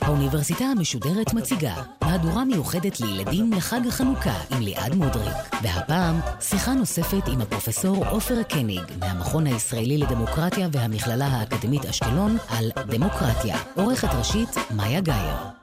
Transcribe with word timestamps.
האוניברסיטה 0.00 0.64
המשודרת 0.64 1.34
מציגה 1.34 1.74
מהדורה 2.04 2.44
מיוחדת 2.44 3.00
לילדים 3.00 3.52
לחג 3.52 3.86
החנוכה 3.86 4.34
עם 4.50 4.60
ליעד 4.60 4.94
מודריק. 4.94 5.34
והפעם, 5.62 6.20
שיחה 6.40 6.74
נוספת 6.74 7.28
עם 7.28 7.40
הפרופסור 7.40 8.06
עופר 8.06 8.42
קניג 8.42 8.82
מהמכון 8.98 9.46
הישראלי 9.46 9.98
לדמוקרטיה 9.98 10.68
והמכללה 10.72 11.26
האקדמית 11.26 11.84
אשקלון 11.84 12.36
על 12.48 12.70
דמוקרטיה. 12.86 13.56
עורכת 13.74 14.08
ראשית, 14.18 14.56
מאיה 14.76 15.00
גאייר. 15.00 15.59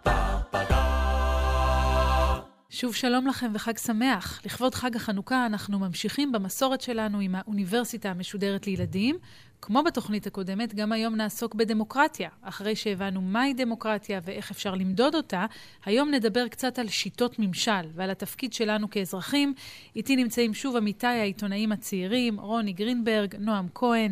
שוב 2.80 2.96
שלום 2.96 3.28
לכם 3.28 3.52
וחג 3.54 3.78
שמח. 3.78 4.41
לכבוד 4.46 4.75
חג 4.75 4.96
החנוכה 4.96 5.46
אנחנו 5.46 5.80
ממשיכים 5.80 6.32
במסורת 6.32 6.82
שלנו 6.82 7.20
עם 7.20 7.36
האוניברסיטה 7.36 8.09
המשודרת 8.09 8.68
לילדים. 8.68 9.18
כמו 9.62 9.84
בתוכנית 9.84 10.27
הקודמת, 10.27 10.76
גם 10.76 10.91
היום 10.91 11.16
נעסוק 11.16 11.55
בדמוקרטיה. 11.55 12.30
אחרי 12.41 12.76
שהבנו 12.76 13.21
מהי 13.21 13.54
דמוקרטיה 13.54 14.20
ואיך 14.23 14.52
אפשר 14.52 14.76
למדוד 14.76 15.16
אותה, 15.16 15.45
היום 15.85 16.12
נדבר 16.12 16.48
קצת 16.48 16.80
על 16.80 16.88
שיטות 16.88 17.40
ממשל 17.40 17.71
ועל 17.94 18.09
התפקיד 18.09 18.54
שלנו 18.54 18.90
כאזרחים. 18.90 19.54
איתי 19.96 20.16
נמצאים 20.16 20.54
שוב 20.54 20.76
עמיתיי 20.76 21.20
העיתונאים 21.20 21.71
הצעירים, 21.71 22.40
רוני 22.40 22.73
גרינברג, 22.73 23.35
נועם 23.40 23.68
כהן, 23.73 24.12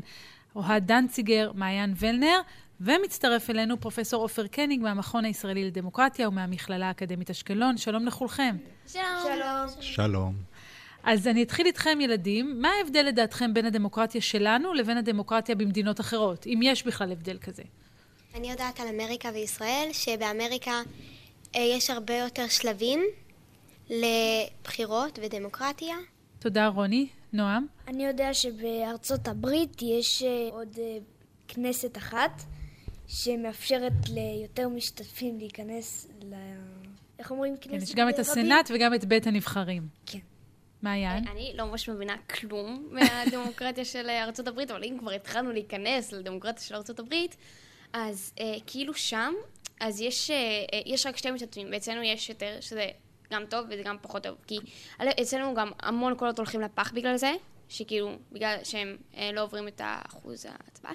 אוהד 0.55 0.87
דנציגר, 0.87 1.51
מעיין 1.55 1.93
ולנר. 1.97 2.39
ומצטרף 2.81 3.49
אלינו 3.49 3.79
פרופסור 3.79 4.21
עופר 4.21 4.47
קניג 4.47 4.81
מהמכון 4.81 5.25
הישראלי 5.25 5.65
לדמוקרטיה 5.65 6.27
ומהמכללה 6.27 6.87
האקדמית 6.87 7.29
אשקלון. 7.29 7.77
שלום 7.77 8.05
לכולכם. 8.05 8.55
שלום. 8.87 9.03
שלום. 9.23 9.81
שלום. 9.81 10.33
אז 11.03 11.27
אני 11.27 11.43
אתחיל 11.43 11.65
איתכם, 11.65 12.01
ילדים. 12.01 12.61
מה 12.61 12.69
ההבדל 12.69 13.05
לדעתכם 13.05 13.53
בין 13.53 13.65
הדמוקרטיה 13.65 14.21
שלנו 14.21 14.73
לבין 14.73 14.97
הדמוקרטיה 14.97 15.55
במדינות 15.55 15.99
אחרות, 15.99 16.47
אם 16.47 16.59
יש 16.63 16.83
בכלל 16.83 17.11
הבדל 17.11 17.37
כזה? 17.37 17.63
אני 18.35 18.51
יודעת 18.51 18.79
על 18.79 18.87
אמריקה 18.87 19.29
וישראל, 19.33 19.89
שבאמריקה 19.91 20.81
אה, 21.55 21.61
יש 21.61 21.89
הרבה 21.89 22.13
יותר 22.13 22.47
שלבים 22.47 23.03
לבחירות 23.89 25.19
ודמוקרטיה. 25.21 25.95
תודה, 26.39 26.67
רוני. 26.67 27.07
נועם? 27.33 27.65
אני 27.87 28.05
יודע 28.05 28.33
שבארצות 28.33 29.27
הברית 29.27 29.81
יש 29.81 30.23
אה, 30.23 30.49
עוד 30.51 30.77
אה, 30.77 30.97
כנסת 31.47 31.97
אחת 31.97 32.41
שמאפשרת 33.07 33.93
ליותר 34.09 34.69
משתתפים 34.69 35.37
להיכנס 35.37 36.07
ל... 36.23 36.33
איך 37.19 37.31
אומרים? 37.31 37.57
כן, 37.61 37.73
יש 37.73 37.95
גם 37.95 38.09
את 38.09 38.19
הסנאט 38.19 38.71
וגם 38.73 38.93
את 38.93 39.05
בית 39.05 39.27
הנבחרים. 39.27 39.87
כן. 40.05 40.19
מעיין? 40.81 41.27
אני 41.27 41.51
לא 41.55 41.65
ממש 41.65 41.89
מבינה 41.89 42.17
כלום 42.17 42.87
מהדמוקרטיה 42.91 43.85
של 43.85 44.09
ארצות 44.09 44.47
הברית, 44.47 44.71
אבל 44.71 44.83
אם 44.83 44.97
כבר 44.99 45.11
התחלנו 45.11 45.51
להיכנס 45.51 46.11
לדמוקרטיה 46.11 46.63
של 46.63 46.75
ארצות 46.75 46.99
הברית, 46.99 47.35
אז 47.93 48.33
אה, 48.39 48.55
כאילו 48.67 48.93
שם, 48.93 49.33
אז 49.79 50.01
יש, 50.01 50.31
אה, 50.31 50.35
אה, 50.73 50.81
יש 50.85 51.05
רק 51.05 51.17
שתי 51.17 51.31
משתתפים, 51.31 51.67
ואצלנו 51.71 52.03
יש 52.03 52.29
יותר, 52.29 52.57
שזה 52.61 52.87
גם 53.33 53.45
טוב 53.49 53.65
וזה 53.69 53.81
גם 53.83 53.97
פחות 54.01 54.23
טוב. 54.23 54.35
כי 54.47 54.57
אצלנו 55.21 55.53
גם 55.53 55.71
המון 55.79 56.15
קולות 56.15 56.37
הולכים 56.37 56.61
לפח 56.61 56.91
בגלל 56.91 57.17
זה, 57.17 57.33
שכאילו, 57.69 58.11
בגלל 58.31 58.57
שהם 58.63 58.97
אה, 59.17 59.31
לא 59.33 59.43
עוברים 59.43 59.67
את 59.67 59.81
האחוז 59.83 60.45
ההצבעה. 60.45 60.93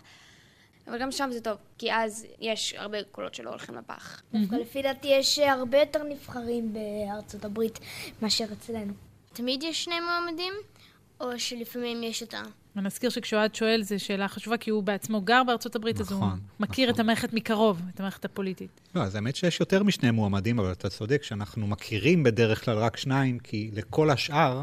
אבל 0.91 0.98
גם 0.98 1.12
שם 1.12 1.28
זה 1.33 1.41
טוב, 1.41 1.56
כי 1.78 1.92
אז 1.92 2.27
יש 2.41 2.74
הרבה 2.78 2.98
קולות 3.12 3.34
שלא 3.34 3.50
הולכים 3.50 3.74
לפח. 3.74 4.22
דווקא 4.33 4.55
לפי 4.55 4.83
דעתי 4.83 5.08
יש 5.08 5.38
הרבה 5.38 5.78
יותר 5.78 6.02
נבחרים 6.02 6.72
בארצות 6.72 7.44
הברית 7.44 7.78
מאשר 8.22 8.44
אצלנו. 8.52 8.92
תמיד 9.32 9.62
יש 9.62 9.84
שני 9.84 10.00
מועמדים, 10.00 10.52
או 11.20 11.38
שלפעמים 11.38 12.02
יש 12.02 12.22
יותר? 12.22 12.42
אני 12.77 12.84
מזכיר 12.84 13.10
שכשאוהד 13.10 13.55
שואל 13.55 13.82
זו 13.82 14.05
שאלה 14.05 14.28
חשובה, 14.28 14.56
כי 14.56 14.70
הוא 14.70 14.82
בעצמו 14.82 15.20
גר 15.20 15.42
בארצות 15.47 15.77
הברית, 15.77 16.00
אז 16.00 16.12
הוא 16.12 16.20
נכון, 16.20 16.38
מכיר 16.60 16.88
נכון. 16.88 16.94
את 16.94 17.00
המערכת 17.00 17.32
מקרוב, 17.32 17.82
את 17.94 18.00
המערכת 18.00 18.25
הפוליטית. 18.25 18.80
לא, 18.94 19.02
אז 19.02 19.15
האמת 19.15 19.36
שיש 19.36 19.60
יותר 19.60 19.82
משני 19.82 20.10
מועמדים, 20.10 20.59
אבל 20.59 20.72
אתה 20.72 20.88
צודק 20.88 21.22
שאנחנו 21.22 21.66
מכירים 21.66 22.22
בדרך 22.22 22.65
כלל 22.65 22.78
רק 22.78 22.97
שניים, 22.97 23.38
כי 23.38 23.70
לכל 23.72 24.10
השאר 24.10 24.62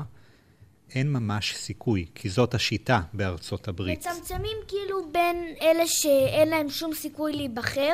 אין 0.96 1.14
ממש 1.14 1.56
סיכוי, 1.56 2.06
כי 2.16 2.30
זאת 2.30 2.54
השיטה 2.54 3.02
בארצות 3.14 3.68
הברית. 3.68 4.08
מצמצמים 4.08 4.58
כאילו 4.68 5.12
בין 5.12 5.54
אלה 5.62 5.88
שאין 5.88 6.50
להם 6.50 6.70
שום 6.70 6.94
סיכוי 6.94 7.34
להיבחר, 7.34 7.94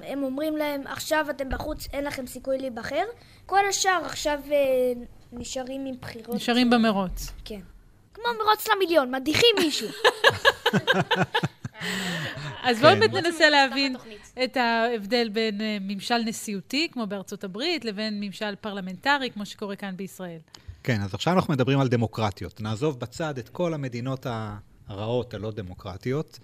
הם 0.00 0.22
אומרים 0.22 0.56
להם, 0.56 0.82
עכשיו 0.86 1.26
אתם 1.30 1.48
בחוץ, 1.48 1.86
אין 1.92 2.04
לכם 2.04 2.26
סיכוי 2.26 2.58
להיבחר. 2.58 3.04
כל 3.46 3.68
השאר 3.68 4.00
עכשיו 4.04 4.38
אה, 4.52 4.56
נשארים 5.32 5.86
עם 5.86 5.94
בחירות. 6.00 6.34
נשארים 6.34 6.70
במרוץ. 6.70 7.32
כן. 7.44 7.60
כמו 8.14 8.24
מרוץ 8.44 8.68
למיליון, 8.68 9.14
מדיחים 9.14 9.50
מישהו. 9.58 9.88
אז 12.62 12.80
בואו 12.80 12.92
כן. 12.92 13.00
באמת 13.00 13.12
ננסה 13.12 13.50
להבין 13.50 13.96
את 14.44 14.56
ההבדל 14.56 15.28
בין 15.28 15.60
אה, 15.60 15.76
ממשל 15.80 16.18
נשיאותי, 16.18 16.88
כמו 16.92 17.06
בארצות 17.06 17.44
הברית, 17.44 17.84
לבין 17.84 18.20
ממשל 18.20 18.56
פרלמנטרי, 18.56 19.30
כמו 19.30 19.46
שקורה 19.46 19.76
כאן 19.76 19.96
בישראל. 19.96 20.38
כן, 20.82 21.00
אז 21.00 21.14
עכשיו 21.14 21.34
אנחנו 21.34 21.54
מדברים 21.54 21.80
על 21.80 21.88
דמוקרטיות. 21.88 22.60
נעזוב 22.60 23.00
בצד 23.00 23.38
את 23.38 23.48
כל 23.48 23.74
המדינות 23.74 24.26
הרעות, 24.88 25.34
הלא 25.34 25.50
דמוקרטיות, 25.50 26.38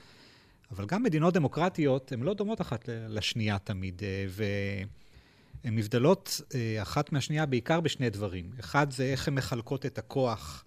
אבל 0.71 0.87
גם 0.87 1.03
מדינות 1.03 1.35
דמוקרטיות 1.35 2.13
הן 2.13 2.21
לא 2.21 2.35
דומות 2.35 2.61
אחת 2.61 2.89
לשנייה 3.09 3.59
תמיד, 3.59 4.03
אה, 4.05 4.27
והן 4.29 5.75
מבדלות 5.75 6.41
אה, 6.55 6.83
אחת 6.83 7.13
מהשנייה 7.13 7.47
בעיקר 7.47 7.81
בשני 7.81 8.11
דברים. 8.11 8.51
אחד 8.61 8.91
זה 8.91 9.05
איך 9.05 9.29
הן 9.29 9.35
מחלקות 9.35 9.87
את 9.87 9.99
הכוח 9.99 10.65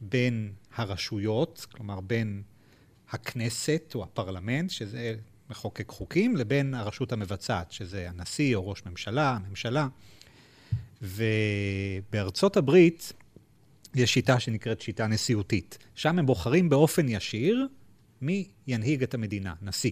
בין 0.00 0.52
הרשויות, 0.76 1.66
כלומר 1.72 2.00
בין 2.00 2.42
הכנסת 3.10 3.92
או 3.94 4.02
הפרלמנט, 4.02 4.70
שזה 4.70 5.14
מחוקק 5.50 5.88
חוקים, 5.88 6.36
לבין 6.36 6.74
הרשות 6.74 7.12
המבצעת, 7.12 7.72
שזה 7.72 8.08
הנשיא 8.08 8.56
או 8.56 8.68
ראש 8.68 8.82
ממשלה, 8.86 9.30
הממשלה. 9.30 9.88
ובארצות 11.02 12.56
הברית 12.56 13.12
יש 13.94 14.14
שיטה 14.14 14.40
שנקראת 14.40 14.80
שיטה 14.80 15.06
נשיאותית. 15.06 15.78
שם 15.94 16.18
הם 16.18 16.26
בוחרים 16.26 16.68
באופן 16.68 17.08
ישיר 17.08 17.68
מי 18.20 18.48
ינהיג 18.66 19.02
את 19.02 19.14
המדינה, 19.14 19.54
נשיא. 19.62 19.90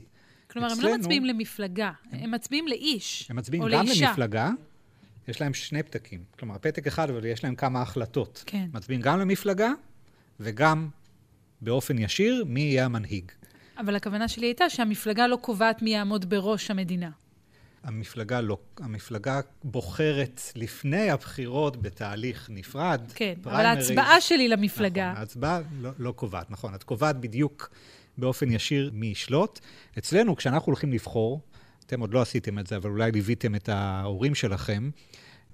כלומר, 0.50 0.72
הם 0.72 0.78
לא 0.80 0.82
אצלנו- 0.84 0.98
מצביעים 0.98 1.24
למפלגה, 1.24 1.90
הם 2.12 2.30
מצביעים 2.30 2.68
לאיש, 2.68 3.26
הם 3.30 3.36
מצביעים 3.36 3.64
גם 3.64 3.86
לאישה. 3.86 4.06
למפלגה, 4.08 4.50
יש 5.28 5.40
להם 5.40 5.54
שני 5.54 5.82
פתקים. 5.82 6.20
כלומר, 6.38 6.56
פתק 6.60 6.86
אחד, 6.86 7.10
אבל 7.10 7.24
יש 7.24 7.44
להם 7.44 7.54
כמה 7.54 7.82
החלטות. 7.82 8.42
כן. 8.46 8.66
מצביעים 8.72 9.00
גם 9.02 9.20
למפלגה 9.20 9.72
וגם 10.40 10.88
באופן 11.60 11.98
ישיר 11.98 12.44
מי 12.48 12.60
יהיה 12.60 12.84
המנהיג. 12.84 13.32
אבל 13.78 13.96
הכוונה 13.96 14.28
שלי 14.28 14.46
הייתה 14.46 14.70
שהמפלגה 14.70 15.26
לא 15.26 15.36
קובעת 15.36 15.82
מי 15.82 15.90
יעמוד 15.90 16.30
בראש 16.30 16.70
המדינה. 16.70 17.10
המפלגה 17.84 18.40
לא, 18.40 18.58
המפלגה 18.80 19.40
בוחרת 19.64 20.40
לפני 20.54 21.10
הבחירות 21.10 21.82
בתהליך 21.82 22.46
נפרד. 22.52 23.00
כן, 23.14 23.34
אבל 23.44 23.52
פריימריז. 23.52 23.90
ההצבעה 23.90 24.20
שלי 24.20 24.48
למפלגה... 24.48 25.10
נכון, 25.10 25.20
ההצבעה 25.20 25.60
לא, 25.80 25.90
לא 25.98 26.12
קובעת, 26.12 26.50
נכון. 26.50 26.74
את 26.74 26.82
קובעת 26.82 27.20
בדיוק 27.20 27.70
באופן 28.18 28.50
ישיר 28.50 28.90
מי 28.94 29.06
ישלוט. 29.06 29.60
אצלנו, 29.98 30.36
כשאנחנו 30.36 30.66
הולכים 30.66 30.92
לבחור, 30.92 31.40
אתם 31.86 32.00
עוד 32.00 32.14
לא 32.14 32.22
עשיתם 32.22 32.58
את 32.58 32.66
זה, 32.66 32.76
אבל 32.76 32.90
אולי 32.90 33.12
ליוויתם 33.12 33.54
את 33.54 33.68
ההורים 33.68 34.34
שלכם, 34.34 34.90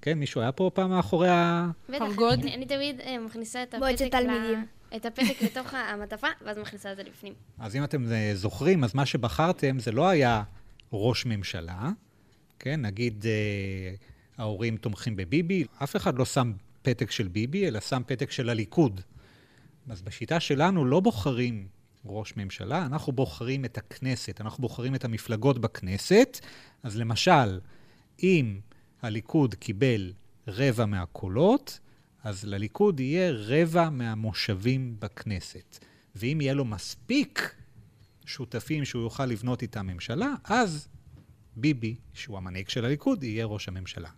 כן, 0.03 0.19
מישהו 0.19 0.41
היה 0.41 0.53
פה 0.53 0.71
פעם 0.75 0.91
מאחורי 0.91 1.29
ה... 1.29 1.71
בטח? 1.89 2.05
אני, 2.33 2.55
אני 2.55 2.67
תמיד 2.67 3.01
אה, 3.01 3.19
מכניסה 3.19 3.63
את 3.63 3.75
הפתק. 3.75 3.85
את 4.97 5.07
הפתק 5.07 5.43
לתוך 5.47 5.75
המעטפה, 5.75 6.27
ואז 6.45 6.59
מכניסה 6.59 6.93
את 6.93 6.97
זה 6.97 7.03
לפנים. 7.03 7.33
אז 7.59 7.77
אם 7.77 7.85
אתם 7.85 8.13
אה, 8.13 8.31
זוכרים, 8.35 8.85
אז 8.85 8.95
מה 8.95 9.07
שבחרתם 9.07 9.79
זה 9.79 9.93
לא 9.93 10.09
היה 10.09 10.43
ראש 10.93 11.27
ממשלה, 11.27 11.91
כן? 12.65 12.81
נגיד 12.81 13.27
אה, 13.27 13.95
ההורים 14.39 14.77
תומכים 14.77 15.17
בביבי, 15.17 15.65
אף 15.83 15.97
אחד 15.97 16.19
לא 16.19 16.25
שם 16.25 16.53
פתק 16.83 17.11
של 17.11 17.29
ביבי, 17.29 17.69
אלא 17.69 17.81
שם 17.81 18.03
פתק 18.07 18.31
של 18.31 18.51
הליכוד. 18.51 19.01
אז 19.89 20.03
בשיטה 20.03 20.41
שלנו 20.41 20.85
לא 20.85 21.01
בוחרים 21.01 21.69
ראש 22.05 22.37
ממשלה, 22.37 22.87
אנחנו 22.87 23.13
בוחרים 23.13 23.65
את 23.65 23.79
הכנסת, 23.79 24.41
אנחנו 24.41 24.63
בוחרים 24.63 24.95
את 24.95 25.05
המפלגות 25.05 25.59
בכנסת. 25.59 26.41
אז 26.83 26.97
למשל, 26.97 27.61
אם 28.23 28.61
הליכוד 29.03 29.55
קיבל 29.55 30.13
רבע 30.49 30.87
מהקולות, 30.87 31.81
אז 32.23 32.45
לליכוד 32.45 33.01
יהיה 33.01 33.33
רבע 33.33 33.91
מהמושבים 33.91 34.97
בכנסת. 34.99 35.85
ואם 36.17 36.41
יהיה 36.41 36.55
לו 36.55 36.65
מספיק 36.65 37.55
שותפים 38.27 38.85
שהוא 38.85 39.03
יוכל 39.03 39.27
לבנות 39.27 39.63
איתם 39.63 39.87
ממשלה, 39.87 40.35
אז 40.45 40.89
ביבי, 41.57 41.95
שהוא 42.13 42.37
המנהיג 42.37 42.69
של 42.69 42.85
הליכוד, 42.85 43.25
יהיה 43.25 43.47
ראש 43.47 43.69
הממשלה. 43.69 44.09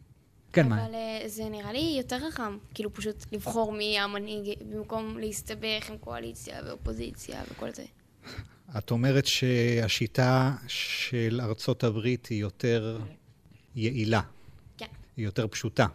כן, 0.52 0.68
מה? 0.68 0.86
אבל 0.86 0.94
אה, 0.94 1.28
זה 1.28 1.48
נראה 1.48 1.72
לי 1.72 1.94
יותר 1.98 2.30
חכם, 2.30 2.58
כאילו 2.74 2.94
פשוט 2.94 3.24
לבחור 3.32 3.72
מי 3.72 3.98
המנהיג, 3.98 4.58
במקום 4.70 5.18
להסתבך 5.18 5.90
עם 5.90 5.98
קואליציה 5.98 6.60
ואופוזיציה 6.66 7.42
וכל 7.50 7.72
זה. 7.72 7.84
את 8.78 8.90
אומרת 8.90 9.26
שהשיטה 9.26 10.54
של 10.66 11.40
ארצות 11.42 11.84
הברית 11.84 12.26
היא 12.26 12.40
יותר 12.40 13.00
יעילה. 13.76 14.20
כן. 14.76 14.86
היא 15.16 15.24
יותר 15.24 15.46
פשוטה. 15.48 15.86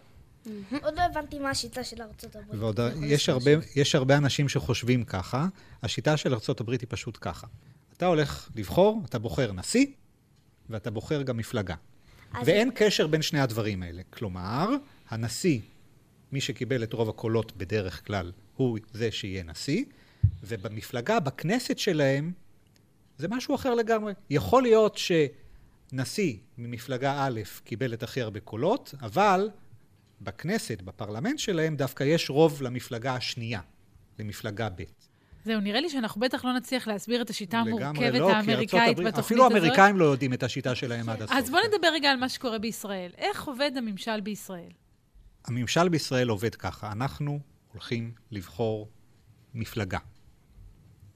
עוד 0.84 0.96
לא 0.98 1.02
הבנתי 1.02 1.40
מה 1.40 1.50
השיטה 1.50 1.84
של 1.84 2.02
ארצות 2.02 2.36
הברית. 2.36 2.62
ועוד 2.62 2.80
יש 3.04 3.30
הרבה, 3.30 3.52
יש 3.76 3.96
הרבה 3.96 4.18
אנשים 4.18 4.50
שחושבים 4.50 5.04
ככה. 5.04 5.48
השיטה 5.84 6.18
של 6.18 6.34
ארה"ב 6.34 6.70
היא 6.70 6.80
פשוט 6.90 7.18
ככה. 7.22 7.48
אתה 7.98 8.06
הולך 8.06 8.50
לבחור, 8.56 9.02
אתה 9.06 9.20
בוחר 9.20 9.52
נשיא, 9.52 9.86
ואתה 10.72 10.92
בוחר 10.92 11.22
גם 11.22 11.38
מפלגה. 11.38 11.76
ואין 12.46 12.72
קשר 12.76 13.08
בין 13.08 13.22
שני 13.22 13.40
הדברים 13.40 13.84
האלה. 13.84 14.02
כלומר, 14.10 14.70
הנשיא, 15.10 15.60
מי 16.32 16.42
שקיבל 16.42 16.84
את 16.84 16.94
רוב 16.94 17.10
הקולות 17.10 17.58
בדרך 17.58 18.08
כלל, 18.08 18.32
הוא 18.56 18.78
זה 18.94 19.12
שיהיה 19.12 19.44
נשיא, 19.44 19.84
ובמפלגה, 20.44 21.20
בכנסת 21.20 21.78
שלהם, 21.78 22.32
זה 23.18 23.28
משהו 23.28 23.56
אחר 23.56 23.76
לגמרי. 23.76 24.14
יכול 24.30 24.64
להיות 24.64 24.98
שנשיא 24.98 26.38
ממפלגה 26.58 27.26
א' 27.28 27.42
קיבל 27.64 27.94
את 27.94 28.04
הכי 28.04 28.22
הרבה 28.22 28.40
קולות, 28.40 28.96
אבל 29.02 29.50
בכנסת, 30.22 30.82
בפרלמנט 30.82 31.40
שלהם, 31.40 31.76
דווקא 31.76 32.04
יש 32.04 32.30
רוב 32.30 32.62
למפלגה 32.62 33.16
השנייה, 33.16 33.62
למפלגה 34.20 34.70
ב'. 34.70 34.84
זהו, 35.46 35.60
נראה 35.60 35.82
לי 35.82 35.90
שאנחנו 35.90 36.22
בטח 36.22 36.46
לא 36.46 36.54
נצליח 36.54 36.88
להסביר 36.88 37.22
את 37.22 37.30
השיטה 37.30 37.58
המורכבת 37.58 38.14
לא, 38.14 38.32
האמריקאית 38.32 38.74
הברית- 38.82 39.08
בתוכנית 39.08 39.18
אפילו 39.20 39.46
הזאת. 39.46 39.56
האמריקאים 39.56 39.98
לא 39.98 40.06
יודעים 40.06 40.34
את 40.34 40.44
השיטה 40.44 40.76
שלהם 40.76 41.10
עד 41.10 41.22
הסוף. 41.22 41.36
אז 41.38 41.50
בואו 41.50 41.62
נדבר 41.74 41.88
רגע 41.94 42.12
על 42.12 42.18
מה 42.18 42.30
שקורה 42.30 42.60
בישראל. 42.60 43.12
איך 43.18 43.48
עובד 43.48 43.72
הממשל 43.76 44.22
בישראל? 44.22 44.70
הממשל 45.46 45.90
בישראל 45.90 46.30
עובד 46.30 46.56
ככה, 46.56 46.92
אנחנו 46.92 47.40
הולכים 47.74 48.12
לבחור 48.32 48.90
מפלגה. 49.54 50.00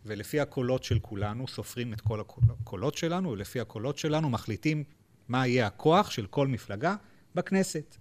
ולפי 0.05 0.39
הקולות 0.39 0.83
של 0.83 0.99
כולנו, 0.99 1.47
סופרים 1.47 1.93
את 1.93 2.01
כל 2.01 2.19
הקולות 2.59 2.97
שלנו, 2.97 3.31
ולפי 3.31 3.59
הקולות 3.59 3.97
שלנו 3.97 4.29
מחליטים 4.29 4.83
מה 5.27 5.47
יהיה 5.47 5.67
הכוח 5.67 6.09
של 6.11 6.25
כל 6.25 6.47
מפלגה 6.47 6.95
בכנסת. 7.35 7.95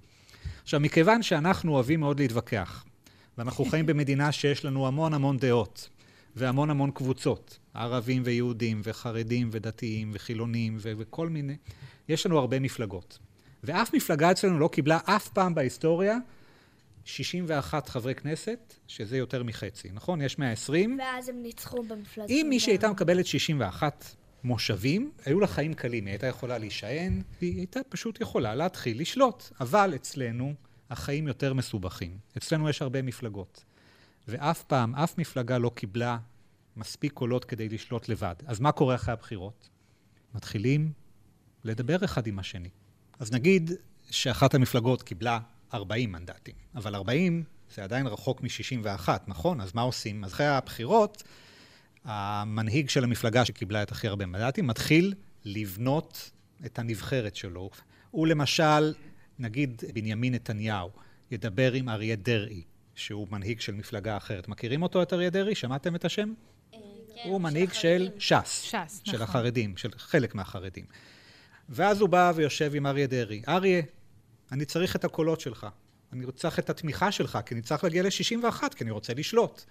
עכשיו, 0.62 0.80
מכיוון 0.80 1.22
שאנחנו 1.22 1.72
אוהבים 1.74 2.00
מאוד 2.00 2.20
להתווכח, 2.20 2.84
ואנחנו 3.38 3.64
חיים 3.64 3.86
במדינה 3.86 4.32
שיש 4.32 4.64
לנו 4.64 4.86
המון 4.86 5.14
המון 5.14 5.36
דעות, 5.38 5.88
והמון 6.36 6.70
המון 6.70 6.90
קבוצות, 6.90 7.58
ערבים 7.74 8.22
ויהודים, 8.24 8.80
וחרדים 8.84 9.48
ודתיים, 9.52 10.10
וחילונים, 10.14 10.76
ו- 10.80 10.92
וכל 10.98 11.28
מיני, 11.28 11.56
יש 12.08 12.26
לנו 12.26 12.38
הרבה 12.38 12.60
מפלגות. 12.60 13.18
ואף 13.64 13.94
מפלגה 13.94 14.30
אצלנו 14.30 14.58
לא 14.58 14.68
קיבלה 14.68 14.98
אף 15.04 15.28
פעם 15.28 15.54
בהיסטוריה 15.54 16.18
61 17.04 17.88
חברי 17.88 18.14
כנסת, 18.14 18.74
שזה 18.88 19.16
יותר 19.16 19.42
מחצי, 19.42 19.88
נכון? 19.92 20.22
יש 20.22 20.38
120. 20.38 20.98
ואז 20.98 21.28
הם 21.28 21.42
ניצחו 21.42 21.82
במפלגה. 21.82 22.26
אם 22.28 22.46
מישהי 22.48 22.72
הייתה 22.72 22.90
מקבלת 22.90 23.26
61 23.26 24.04
מושבים, 24.44 25.10
היו 25.24 25.40
לה 25.40 25.46
חיים 25.46 25.74
קלים, 25.74 26.06
היא 26.06 26.12
הייתה 26.12 26.26
יכולה 26.26 26.58
להישען, 26.58 27.22
היא 27.40 27.56
הייתה 27.58 27.80
פשוט 27.88 28.20
יכולה 28.20 28.54
להתחיל 28.54 29.00
לשלוט. 29.00 29.44
אבל 29.60 29.92
אצלנו 29.94 30.54
החיים 30.90 31.28
יותר 31.28 31.54
מסובכים. 31.54 32.18
אצלנו 32.36 32.68
יש 32.68 32.82
הרבה 32.82 33.02
מפלגות. 33.02 33.64
ואף 34.28 34.62
פעם, 34.62 34.94
אף 34.94 35.18
מפלגה 35.18 35.58
לא 35.58 35.70
קיבלה 35.74 36.18
מספיק 36.76 37.12
קולות 37.12 37.44
כדי 37.44 37.68
לשלוט 37.68 38.08
לבד. 38.08 38.34
אז 38.46 38.60
מה 38.60 38.72
קורה 38.72 38.94
אחרי 38.94 39.12
הבחירות? 39.12 39.68
מתחילים 40.34 40.92
לדבר 41.64 42.04
אחד 42.04 42.26
עם 42.26 42.38
השני. 42.38 42.68
אז 43.18 43.32
נגיד 43.32 43.70
שאחת 44.10 44.54
המפלגות 44.54 45.02
קיבלה 45.02 45.40
40 45.74 46.12
מנדטים, 46.12 46.54
אבל 46.74 46.94
40 46.94 47.44
זה 47.74 47.84
עדיין 47.84 48.06
רחוק 48.06 48.42
מ-61, 48.42 49.08
נכון? 49.26 49.60
אז 49.60 49.74
מה 49.74 49.82
עושים? 49.82 50.24
אז 50.24 50.32
אחרי 50.32 50.46
הבחירות, 50.46 51.22
המנהיג 52.04 52.88
של 52.88 53.04
המפלגה 53.04 53.44
שקיבלה 53.44 53.82
את 53.82 53.92
הכי 53.92 54.08
הרבה 54.08 54.26
מנדטים 54.26 54.66
מתחיל 54.66 55.14
לבנות 55.44 56.30
את 56.66 56.78
הנבחרת 56.78 57.36
שלו. 57.36 57.70
הוא 58.10 58.26
למשל, 58.26 58.94
נגיד 59.38 59.82
בנימין 59.94 60.34
נתניהו, 60.34 60.90
ידבר 61.30 61.72
עם 61.72 61.88
אריה 61.88 62.16
דרעי, 62.16 62.62
שהוא 62.94 63.28
מנהיג 63.30 63.60
של 63.60 63.74
מפלגה 63.74 64.16
אחרת. 64.16 64.48
מכירים 64.48 64.82
אותו, 64.82 65.02
את 65.02 65.12
אריה 65.12 65.30
דרעי? 65.30 65.54
שמעתם 65.54 65.94
את 65.94 66.04
השם? 66.04 66.32
הוא 67.24 67.40
מנהיג 67.40 67.72
של 67.72 68.08
ש"ס. 68.18 68.60
ש"ס, 68.62 69.00
של 69.04 69.12
נכון. 69.12 69.22
החרדים, 69.22 69.76
של 69.76 69.90
חלק 69.96 70.34
מהחרדים. 70.34 70.84
ואז 71.68 72.00
הוא 72.00 72.08
בא 72.08 72.32
ויושב 72.34 72.72
עם 72.74 72.86
אריה 72.86 73.06
דרעי. 73.06 73.42
אריה, 73.48 73.82
אני 74.52 74.64
צריך 74.64 74.96
את 74.96 75.04
הקולות 75.04 75.40
שלך. 75.40 75.66
אני 76.12 76.24
צריך 76.36 76.58
את 76.58 76.70
התמיכה 76.70 77.12
שלך, 77.12 77.38
כי 77.46 77.54
אני 77.54 77.62
צריך 77.62 77.84
להגיע 77.84 78.02
ל-61, 78.02 78.74
כי 78.76 78.84
אני 78.84 78.90
רוצה 78.90 79.14
לשלוט. 79.14 79.64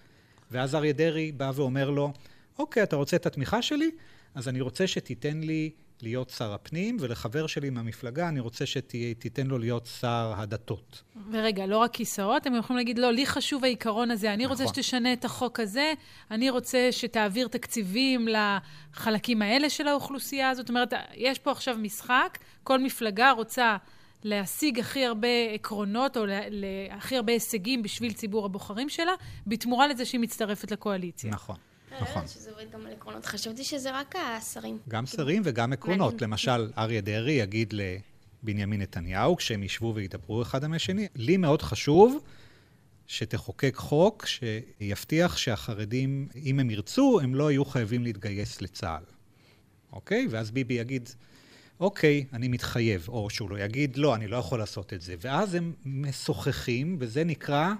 ואז 0.51 0.75
אריה 0.75 0.93
דרעי 0.93 1.31
בא 1.31 1.51
ואומר 1.55 1.89
לו, 1.89 2.13
אוקיי, 2.59 2.83
אתה 2.83 2.95
רוצה 2.95 3.15
את 3.15 3.25
התמיכה 3.25 3.61
שלי? 3.61 3.91
אז 4.35 4.47
אני 4.47 4.61
רוצה 4.61 4.87
שתיתן 4.87 5.39
לי 5.39 5.71
להיות 6.03 6.29
שר 6.29 6.53
הפנים, 6.53 6.97
ולחבר 6.99 7.47
שלי 7.47 7.69
מהמפלגה, 7.69 8.29
אני 8.29 8.39
רוצה 8.39 8.65
שתיתן 8.65 9.47
לו 9.47 9.57
להיות 9.57 9.89
שר 9.99 10.33
הדתות. 10.37 11.03
ורגע, 11.31 11.65
לא 11.65 11.77
רק 11.77 11.93
כיסאות, 11.93 12.45
הם 12.45 12.55
יכולים 12.55 12.77
להגיד, 12.77 12.97
לא, 12.97 13.11
לי 13.11 13.25
חשוב 13.25 13.63
העיקרון 13.63 14.11
הזה, 14.11 14.33
אני 14.33 14.45
רוצה 14.45 14.63
נכון. 14.63 14.73
שתשנה 14.73 15.13
את 15.13 15.25
החוק 15.25 15.59
הזה, 15.59 15.93
אני 16.31 16.49
רוצה 16.49 16.87
שתעביר 16.91 17.47
תקציבים 17.47 18.27
לחלקים 18.27 19.41
האלה 19.41 19.69
של 19.69 19.87
האוכלוסייה. 19.87 20.55
זאת 20.55 20.69
אומרת, 20.69 20.93
יש 21.13 21.39
פה 21.39 21.51
עכשיו 21.51 21.77
משחק, 21.77 22.37
כל 22.63 22.79
מפלגה 22.79 23.31
רוצה 23.31 23.77
להשיג 24.23 24.79
הכי 24.79 25.05
הרבה 25.05 25.27
עקרונות, 25.53 26.17
או 26.17 26.23
הכי 26.91 27.17
הרבה 27.17 27.33
הישגים 27.33 27.83
בשביל 27.83 28.13
ציבור 28.13 28.45
הבוחרים 28.45 28.89
שלה, 28.89 29.13
בתמורה 29.47 29.87
לזה 29.87 30.05
שהיא 30.05 30.21
מצטרפת 30.21 30.71
לקואליציה. 30.71 31.31
נכון, 31.31 31.55
נכון. 32.01 32.15
יודעת 32.15 32.29
שזה 32.29 32.51
עובד 32.51 32.71
גם 32.71 32.85
על 32.85 32.91
עקרונות. 32.93 33.25
חשבתי 33.25 33.63
שזה 33.63 33.99
רק 33.99 34.15
השרים. 34.15 34.79
גם 34.89 35.05
שרים 35.05 35.41
וגם 35.45 35.73
עקרונות. 35.73 36.21
למשל, 36.21 36.71
אריה 36.77 37.01
דרעי 37.01 37.33
יגיד 37.33 37.73
לבנימין 37.73 38.81
נתניהו, 38.81 39.35
כשהם 39.35 39.63
ישבו 39.63 39.93
וידברו 39.95 40.41
אחד 40.41 40.63
עם 40.63 40.73
השני, 40.73 41.07
לי 41.15 41.37
מאוד 41.37 41.61
חשוב 41.61 42.23
שתחוקק 43.07 43.75
חוק 43.75 44.25
שיבטיח 44.25 45.37
שהחרדים, 45.37 46.27
אם 46.35 46.59
הם 46.59 46.69
ירצו, 46.69 47.19
הם 47.23 47.35
לא 47.35 47.51
יהיו 47.51 47.65
חייבים 47.65 48.03
להתגייס 48.03 48.61
לצה"ל. 48.61 49.03
אוקיי? 49.93 50.27
ואז 50.29 50.51
ביבי 50.51 50.73
יגיד, 50.73 51.09
אוקיי, 51.79 52.25
אני 52.33 52.47
מתחייב, 52.47 53.05
או 53.07 53.29
שהוא 53.29 53.49
לא 53.49 53.59
יגיד, 53.59 53.97
לא, 53.97 54.15
אני 54.15 54.27
לא 54.27 54.37
יכול 54.37 54.59
לעשות 54.59 54.93
את 54.93 55.01
זה. 55.01 55.15
ואז 55.21 55.55
הם 55.55 55.73
משוחחים, 55.85 56.97
וזה 56.99 57.23
נקרא 57.23 57.73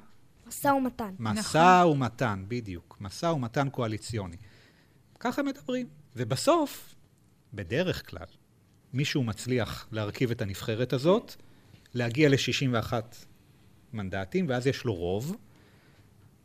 משא 0.53 0.67
ומתן. 0.67 1.15
משא 1.19 1.83
ומתן, 1.91 2.45
בדיוק. 2.47 2.97
משא 3.01 3.25
ומתן 3.25 3.69
קואליציוני. 3.69 4.37
ככה 5.19 5.43
מדברים. 5.43 5.87
ובסוף, 6.15 6.95
בדרך 7.53 8.09
כלל, 8.09 8.25
מישהו 8.93 9.23
מצליח 9.23 9.87
להרכיב 9.91 10.31
את 10.31 10.41
הנבחרת 10.41 10.93
הזאת, 10.93 11.35
להגיע 11.93 12.29
ל-61 12.29 12.93
מנדטים, 13.93 14.49
ואז 14.49 14.67
יש 14.67 14.83
לו 14.83 14.93
רוב, 14.93 15.35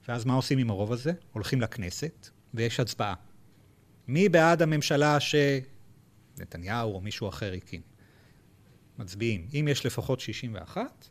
ואז 0.08 0.24
מה 0.24 0.34
עושים 0.34 0.58
עם 0.58 0.70
הרוב 0.70 0.92
הזה? 0.92 1.12
הולכים 1.32 1.60
לכנסת, 1.60 2.28
ויש 2.54 2.80
הצבעה. 2.80 3.14
מי 4.08 4.28
בעד 4.28 4.62
הממשלה 4.62 5.18
שנתניהו 5.20 6.94
או 6.94 7.00
מישהו 7.00 7.28
אחר 7.28 7.52
הקים? 7.52 7.80
מצביעים. 8.98 9.48
אם 9.54 9.68
יש 9.70 9.86
לפחות 9.86 10.20
61, 10.20 11.08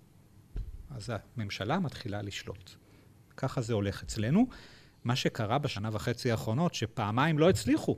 אז 0.90 1.10
הממשלה 1.10 1.80
מתחילה 1.80 2.22
לשלוט. 2.22 2.76
ככה 3.38 3.62
זה 3.62 3.74
הולך 3.74 4.04
אצלנו. 4.04 4.48
מה 5.04 5.16
שקרה 5.16 5.58
בשנה 5.58 5.90
וחצי 5.92 6.32
האחרונות, 6.32 6.74
שפעמיים 6.74 7.40
לא 7.40 7.50
הצליחו. 7.50 7.98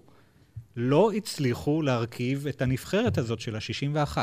לא 0.76 1.12
הצליחו 1.12 1.82
להרכיב 1.82 2.48
את 2.48 2.62
הנבחרת 2.62 3.18
הזאת 3.18 3.40
של 3.40 3.56
ה-61. 3.56 4.18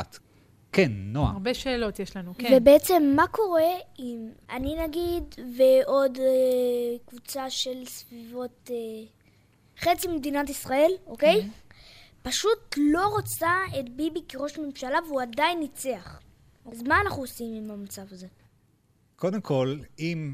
כן, 0.71 0.91
נועה. 0.95 1.31
הרבה 1.31 1.53
שאלות 1.53 1.99
יש 1.99 2.17
לנו, 2.17 2.33
כן. 2.37 2.57
ובעצם 2.57 3.13
מה 3.15 3.27
קורה 3.27 3.73
אם 3.99 4.29
אני 4.49 4.75
נגיד 4.87 5.23
ועוד 5.57 6.17
אה, 6.19 6.97
קבוצה 7.05 7.49
של 7.49 7.85
סביבות 7.85 8.69
אה, 8.71 8.75
חצי 9.79 10.07
מדינת 10.07 10.49
ישראל, 10.49 10.91
אוקיי? 11.07 11.49
פשוט 12.21 12.75
לא 12.77 13.07
רוצה 13.07 13.51
את 13.79 13.89
ביבי 13.89 14.19
כראש 14.29 14.57
ממשלה 14.57 14.99
והוא 15.07 15.21
עדיין 15.21 15.59
ניצח. 15.59 16.19
אז 16.71 16.83
מה 16.83 17.01
אנחנו 17.01 17.21
עושים 17.21 17.53
עם 17.63 17.71
המצב 17.71 18.01
הזה? 18.11 18.27
קודם 19.15 19.41
כל, 19.41 19.77
אם 19.99 20.33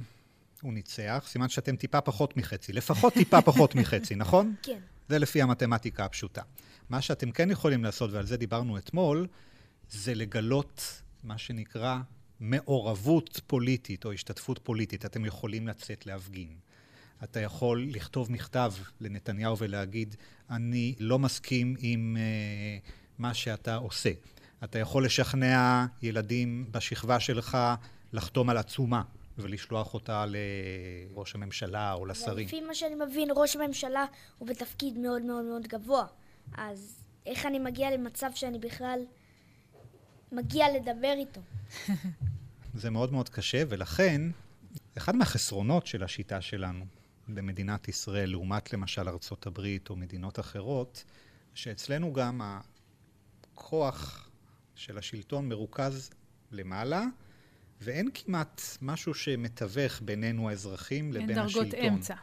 הוא 0.63 0.74
ניצח, 0.74 1.25
סימן 1.27 1.50
שאתם 1.50 1.75
טיפה 1.75 2.01
פחות 2.01 2.38
מחצי. 2.38 2.74
לפחות 2.74 3.13
טיפה 3.13 3.41
פחות 3.41 3.75
מחצי, 3.79 4.15
נכון? 4.15 4.55
כן. 4.63 4.79
זה 5.10 5.20
לפי 5.20 5.41
המתמטיקה 5.41 6.05
הפשוטה. 6.05 6.41
מה 6.89 7.01
שאתם 7.01 7.32
כן 7.32 7.51
יכולים 7.51 7.84
לעשות, 7.84 8.12
ועל 8.12 8.25
זה 8.25 8.38
דיברנו 8.38 8.77
אתמול, 8.77 9.27
זה 9.89 10.15
לגלות 10.15 11.01
מה 11.24 11.38
שנקרא 11.38 12.00
מעורבות 12.39 13.41
פוליטית 13.48 14.05
או 14.05 14.12
השתתפות 14.12 14.60
פוליטית. 14.63 15.05
אתם 15.05 15.25
יכולים 15.25 15.67
לצאת 15.67 16.05
להפגין. 16.05 16.50
אתה 17.24 17.39
יכול 17.39 17.88
לכתוב 17.91 18.32
מכתב 18.32 18.74
לנתניהו 19.00 19.58
ולהגיד, 19.58 20.15
אני 20.50 20.96
לא 21.00 21.20
מסכים 21.20 21.75
עם 21.79 22.17
uh, 22.17 22.91
מה 23.17 23.34
שאתה 23.34 23.75
עושה. 23.75 24.12
אתה 24.63 24.79
יכול 24.79 25.05
לשכנע 25.05 25.86
ילדים 26.01 26.65
בשכבה 26.72 27.20
שלך 27.20 27.58
לחתום 28.13 28.50
על 28.50 28.58
עצומה 28.58 29.01
ולשלוח 29.37 29.93
אותה 29.93 30.25
לראש 30.27 31.35
הממשלה 31.35 31.93
או 31.93 32.05
לשרים. 32.05 32.47
לפי 32.47 32.61
מה 32.61 32.75
שאני 32.75 32.95
מבין, 32.95 33.29
ראש 33.35 33.55
הממשלה 33.55 34.05
הוא 34.37 34.47
בתפקיד 34.47 34.97
מאוד 34.97 35.21
מאוד 35.21 35.45
מאוד 35.45 35.67
גבוה. 35.67 36.05
אז 36.53 37.03
איך 37.25 37.45
אני 37.45 37.59
מגיע 37.59 37.91
למצב 37.91 38.29
שאני 38.35 38.59
בכלל 38.59 38.99
מגיע 40.31 40.65
לדבר 40.75 41.13
איתו? 41.17 41.41
זה 42.81 42.89
מאוד 42.89 43.11
מאוד 43.11 43.29
קשה, 43.29 43.63
ולכן, 43.69 44.21
אחד 44.97 45.15
מהחסרונות 45.15 45.87
של 45.87 46.03
השיטה 46.03 46.41
שלנו 46.41 46.85
במדינת 47.27 47.87
ישראל, 47.87 48.29
לעומת 48.29 48.73
למשל 48.73 49.09
ארצות 49.09 49.47
הברית 49.47 49.89
או 49.89 49.95
מדינות 49.95 50.39
אחרות, 50.39 51.03
שאצלנו 51.53 52.13
גם 52.13 52.41
הכוח 53.53 54.29
של 54.75 54.97
השלטון 54.97 55.49
מרוכז 55.49 56.09
למעלה, 56.51 57.03
ואין 57.83 58.09
כמעט 58.13 58.61
משהו 58.81 59.13
שמתווך 59.13 60.01
בינינו 60.05 60.49
האזרחים 60.49 61.13
לבין 61.13 61.37
השלטון. 61.37 61.63
אין 61.63 61.71
דרגות 61.71 61.93
אמצע. 61.93 62.15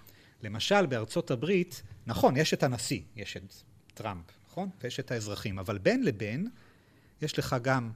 למשל, 0.42 0.86
בארצות 0.86 1.30
הברית, 1.30 1.82
נכון, 2.06 2.36
יש 2.36 2.54
את 2.54 2.62
הנשיא, 2.62 3.00
יש 3.16 3.36
את 3.36 3.54
טראמפ, 3.94 4.24
נכון? 4.48 4.68
ויש 4.82 5.00
את 5.00 5.10
האזרחים, 5.10 5.58
אבל 5.58 5.78
בין 5.78 6.04
לבין, 6.04 6.48
יש 7.22 7.38
לך 7.38 7.56
גם 7.62 7.90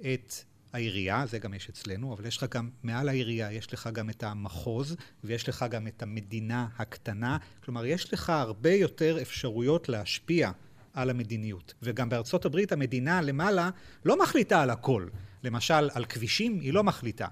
את 0.00 0.34
העירייה, 0.72 1.26
זה 1.26 1.38
גם 1.38 1.54
יש 1.54 1.68
אצלנו, 1.68 2.14
אבל 2.14 2.26
יש 2.26 2.36
לך 2.36 2.46
גם, 2.50 2.70
מעל 2.82 3.08
העירייה, 3.08 3.52
יש 3.52 3.72
לך 3.72 3.88
גם 3.92 4.10
את 4.10 4.22
המחוז, 4.22 4.96
ויש 5.24 5.48
לך 5.48 5.64
גם 5.70 5.86
את 5.86 6.02
המדינה 6.02 6.68
הקטנה. 6.76 7.38
כלומר, 7.64 7.86
יש 7.86 8.12
לך 8.12 8.30
הרבה 8.30 8.70
יותר 8.70 9.22
אפשרויות 9.22 9.88
להשפיע 9.88 10.50
על 10.92 11.10
המדיניות. 11.10 11.74
וגם 11.82 12.08
בארצות 12.08 12.44
הברית 12.44 12.72
המדינה 12.72 13.20
למעלה 13.22 13.70
לא 14.04 14.22
מחליטה 14.22 14.62
על 14.62 14.70
הכל. 14.70 15.06
למשל, 15.44 15.90
על 15.94 16.04
כבישים 16.04 16.60
היא 16.60 16.72
לא 16.72 16.84
מחליטה. 16.84 17.26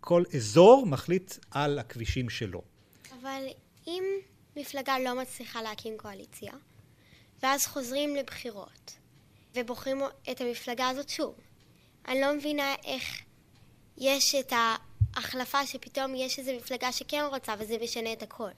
כל 0.00 0.22
אזור 0.36 0.86
מחליט 0.86 1.34
על 1.50 1.78
הכבישים 1.78 2.30
שלו. 2.30 2.62
אבל 3.20 3.42
אם 3.86 4.04
מפלגה 4.56 4.98
לא 4.98 5.20
מצליחה 5.20 5.62
להקים 5.62 5.94
קואליציה, 5.96 6.52
ואז 7.42 7.66
חוזרים 7.66 8.16
לבחירות, 8.16 8.96
ובוחרים 9.54 10.00
את 10.30 10.40
המפלגה 10.40 10.88
הזאת 10.88 11.08
שוב, 11.08 11.34
אני 12.08 12.20
לא 12.20 12.36
מבינה 12.36 12.74
איך 12.84 13.22
יש 13.98 14.34
את 14.34 14.52
ההחלפה 14.52 15.66
שפתאום 15.66 16.14
יש 16.14 16.38
איזו 16.38 16.52
מפלגה 16.56 16.92
שכן 16.92 17.22
רוצה 17.30 17.54
וזה 17.58 17.76
משנה 17.82 18.12
את 18.12 18.22
הכל. 18.22 18.50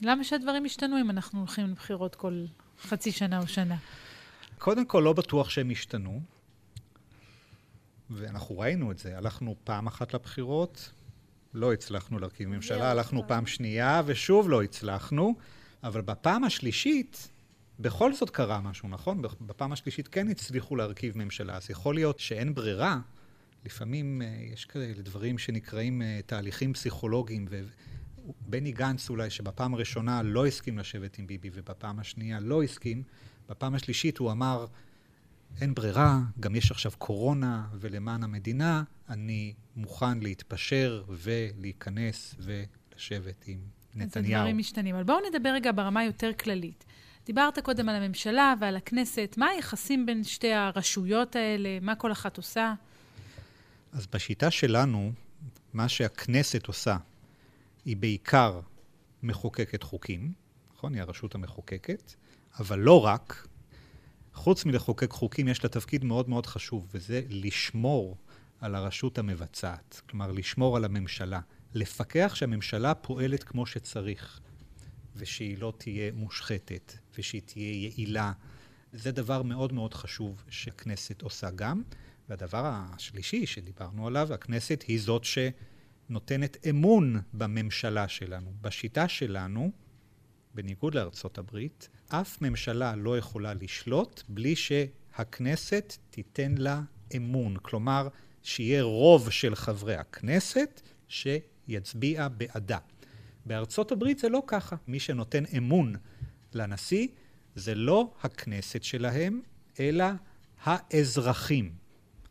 למה 0.00 0.24
שהדברים 0.24 0.66
ישתנו 0.66 1.00
אם 1.00 1.10
אנחנו 1.10 1.38
הולכים 1.38 1.66
לבחירות 1.66 2.14
כל 2.14 2.44
חצי 2.80 3.12
שנה 3.12 3.40
או 3.40 3.48
שנה? 3.48 3.76
קודם 4.58 4.84
כל, 4.84 5.00
לא 5.04 5.12
בטוח 5.12 5.50
שהם 5.50 5.70
ישתנו, 5.70 6.20
ואנחנו 8.14 8.58
ראינו 8.58 8.90
את 8.90 8.98
זה. 8.98 9.18
הלכנו 9.18 9.56
פעם 9.64 9.86
אחת 9.86 10.14
לבחירות, 10.14 10.90
לא 11.54 11.72
הצלחנו 11.72 12.18
להרכיב 12.18 12.48
ממשלה, 12.48 12.90
הלכנו 12.90 13.28
פעם 13.28 13.46
שנייה 13.46 14.02
ושוב 14.06 14.50
לא 14.50 14.62
הצלחנו, 14.62 15.34
אבל 15.82 16.00
בפעם 16.00 16.44
השלישית 16.44 17.28
בכל 17.80 18.14
זאת 18.14 18.30
קרה 18.30 18.60
משהו, 18.60 18.88
נכון? 18.88 19.22
בפעם 19.40 19.72
השלישית 19.72 20.08
כן 20.08 20.28
הצליחו 20.28 20.76
להרכיב 20.76 21.18
ממשלה, 21.18 21.56
אז 21.56 21.70
יכול 21.70 21.94
להיות 21.94 22.18
שאין 22.18 22.54
ברירה. 22.54 22.98
לפעמים 23.64 24.22
אה, 24.22 24.36
יש 24.52 24.64
כאלה 24.64 25.02
דברים 25.02 25.38
שנקראים 25.38 26.02
אה, 26.02 26.20
תהליכים 26.26 26.72
פסיכולוגיים, 26.72 27.46
ובני 27.48 28.72
גנץ 28.72 29.10
אולי, 29.10 29.30
שבפעם 29.30 29.74
הראשונה 29.74 30.22
לא 30.22 30.46
הסכים 30.46 30.78
לשבת 30.78 31.18
עם 31.18 31.26
ביבי, 31.26 31.50
ובפעם 31.52 31.98
השנייה 31.98 32.40
לא 32.40 32.62
הסכים, 32.62 33.02
בפעם 33.48 33.74
השלישית 33.74 34.18
הוא 34.18 34.30
אמר, 34.30 34.66
אין 35.60 35.74
ברירה, 35.74 36.20
גם 36.40 36.54
יש 36.54 36.70
עכשיו 36.70 36.92
קורונה, 36.98 37.66
ולמען 37.80 38.24
המדינה, 38.24 38.82
אני 39.08 39.54
מוכן 39.76 40.18
להתפשר 40.18 41.04
ולהיכנס 41.08 42.34
ולשבת 42.38 43.44
עם 43.46 43.58
נתניהו. 43.94 44.08
אז 44.08 44.16
הדברים 44.16 44.58
משתנים. 44.58 44.94
אבל 44.94 45.04
בואו 45.04 45.18
נדבר 45.30 45.48
רגע 45.48 45.72
ברמה 45.74 46.04
יותר 46.04 46.30
כללית. 46.40 46.84
דיברת 47.26 47.58
קודם 47.58 47.88
על 47.88 48.02
הממשלה 48.02 48.54
ועל 48.60 48.76
הכנסת. 48.76 49.34
מה 49.38 49.46
היחסים 49.46 50.06
בין 50.06 50.24
שתי 50.24 50.52
הרשויות 50.52 51.36
האלה? 51.36 51.78
מה 51.80 51.94
כל 51.94 52.12
אחת 52.12 52.36
עושה? 52.36 52.74
אז 53.92 54.06
בשיטה 54.06 54.50
שלנו, 54.50 55.12
מה 55.72 55.88
שהכנסת 55.88 56.66
עושה, 56.66 56.96
היא 57.84 57.96
בעיקר 57.96 58.60
מחוקקת 59.22 59.82
חוקים, 59.82 60.32
נכון? 60.76 60.94
היא 60.94 61.02
הרשות 61.02 61.34
המחוקקת, 61.34 62.14
אבל 62.58 62.78
לא 62.78 63.04
רק. 63.04 63.46
חוץ 64.34 64.64
מלחוקק 64.64 65.10
חוקים, 65.10 65.48
יש 65.48 65.64
לה 65.64 65.68
תפקיד 65.68 66.04
מאוד 66.04 66.28
מאוד 66.28 66.46
חשוב, 66.46 66.88
וזה 66.94 67.22
לשמור 67.28 68.16
על 68.60 68.74
הרשות 68.74 69.18
המבצעת. 69.18 70.00
כלומר, 70.10 70.32
לשמור 70.32 70.76
על 70.76 70.84
הממשלה. 70.84 71.40
לפקח 71.74 72.32
שהממשלה 72.34 72.94
פועלת 72.94 73.44
כמו 73.44 73.66
שצריך. 73.66 74.40
ושהיא 75.16 75.58
לא 75.58 75.72
תהיה 75.78 76.12
מושחתת, 76.12 76.98
ושהיא 77.18 77.42
תהיה 77.44 77.72
יעילה. 77.72 78.32
זה 78.92 79.12
דבר 79.12 79.42
מאוד 79.42 79.72
מאוד 79.72 79.94
חשוב 79.94 80.44
שהכנסת 80.48 81.22
עושה 81.22 81.50
גם. 81.50 81.82
והדבר 82.28 82.62
השלישי 82.64 83.46
שדיברנו 83.46 84.06
עליו, 84.06 84.34
הכנסת 84.34 84.84
היא 84.88 85.00
זאת 85.00 85.24
שנותנת 85.24 86.66
אמון 86.70 87.20
בממשלה 87.32 88.08
שלנו. 88.08 88.52
בשיטה 88.60 89.08
שלנו, 89.08 89.72
בניגוד 90.54 90.94
לארצות 90.94 91.38
הברית, 91.38 91.88
אף 92.08 92.42
ממשלה 92.42 92.96
לא 92.96 93.18
יכולה 93.18 93.54
לשלוט 93.54 94.22
בלי 94.28 94.56
שהכנסת 94.56 95.96
תיתן 96.10 96.54
לה 96.58 96.80
אמון. 97.16 97.56
כלומר, 97.62 98.08
שיהיה 98.42 98.82
רוב 98.82 99.30
של 99.30 99.54
חברי 99.54 99.96
הכנסת 99.96 100.80
שיצביע 101.08 102.28
בעדה. 102.28 102.78
בארצות 103.46 103.92
הברית 103.92 104.18
זה 104.18 104.28
לא 104.28 104.42
ככה. 104.46 104.76
מי 104.86 105.00
שנותן 105.00 105.44
אמון 105.58 105.94
לנשיא 106.52 107.08
זה 107.54 107.74
לא 107.74 108.12
הכנסת 108.22 108.82
שלהם, 108.82 109.40
אלא 109.80 110.04
האזרחים. 110.62 111.72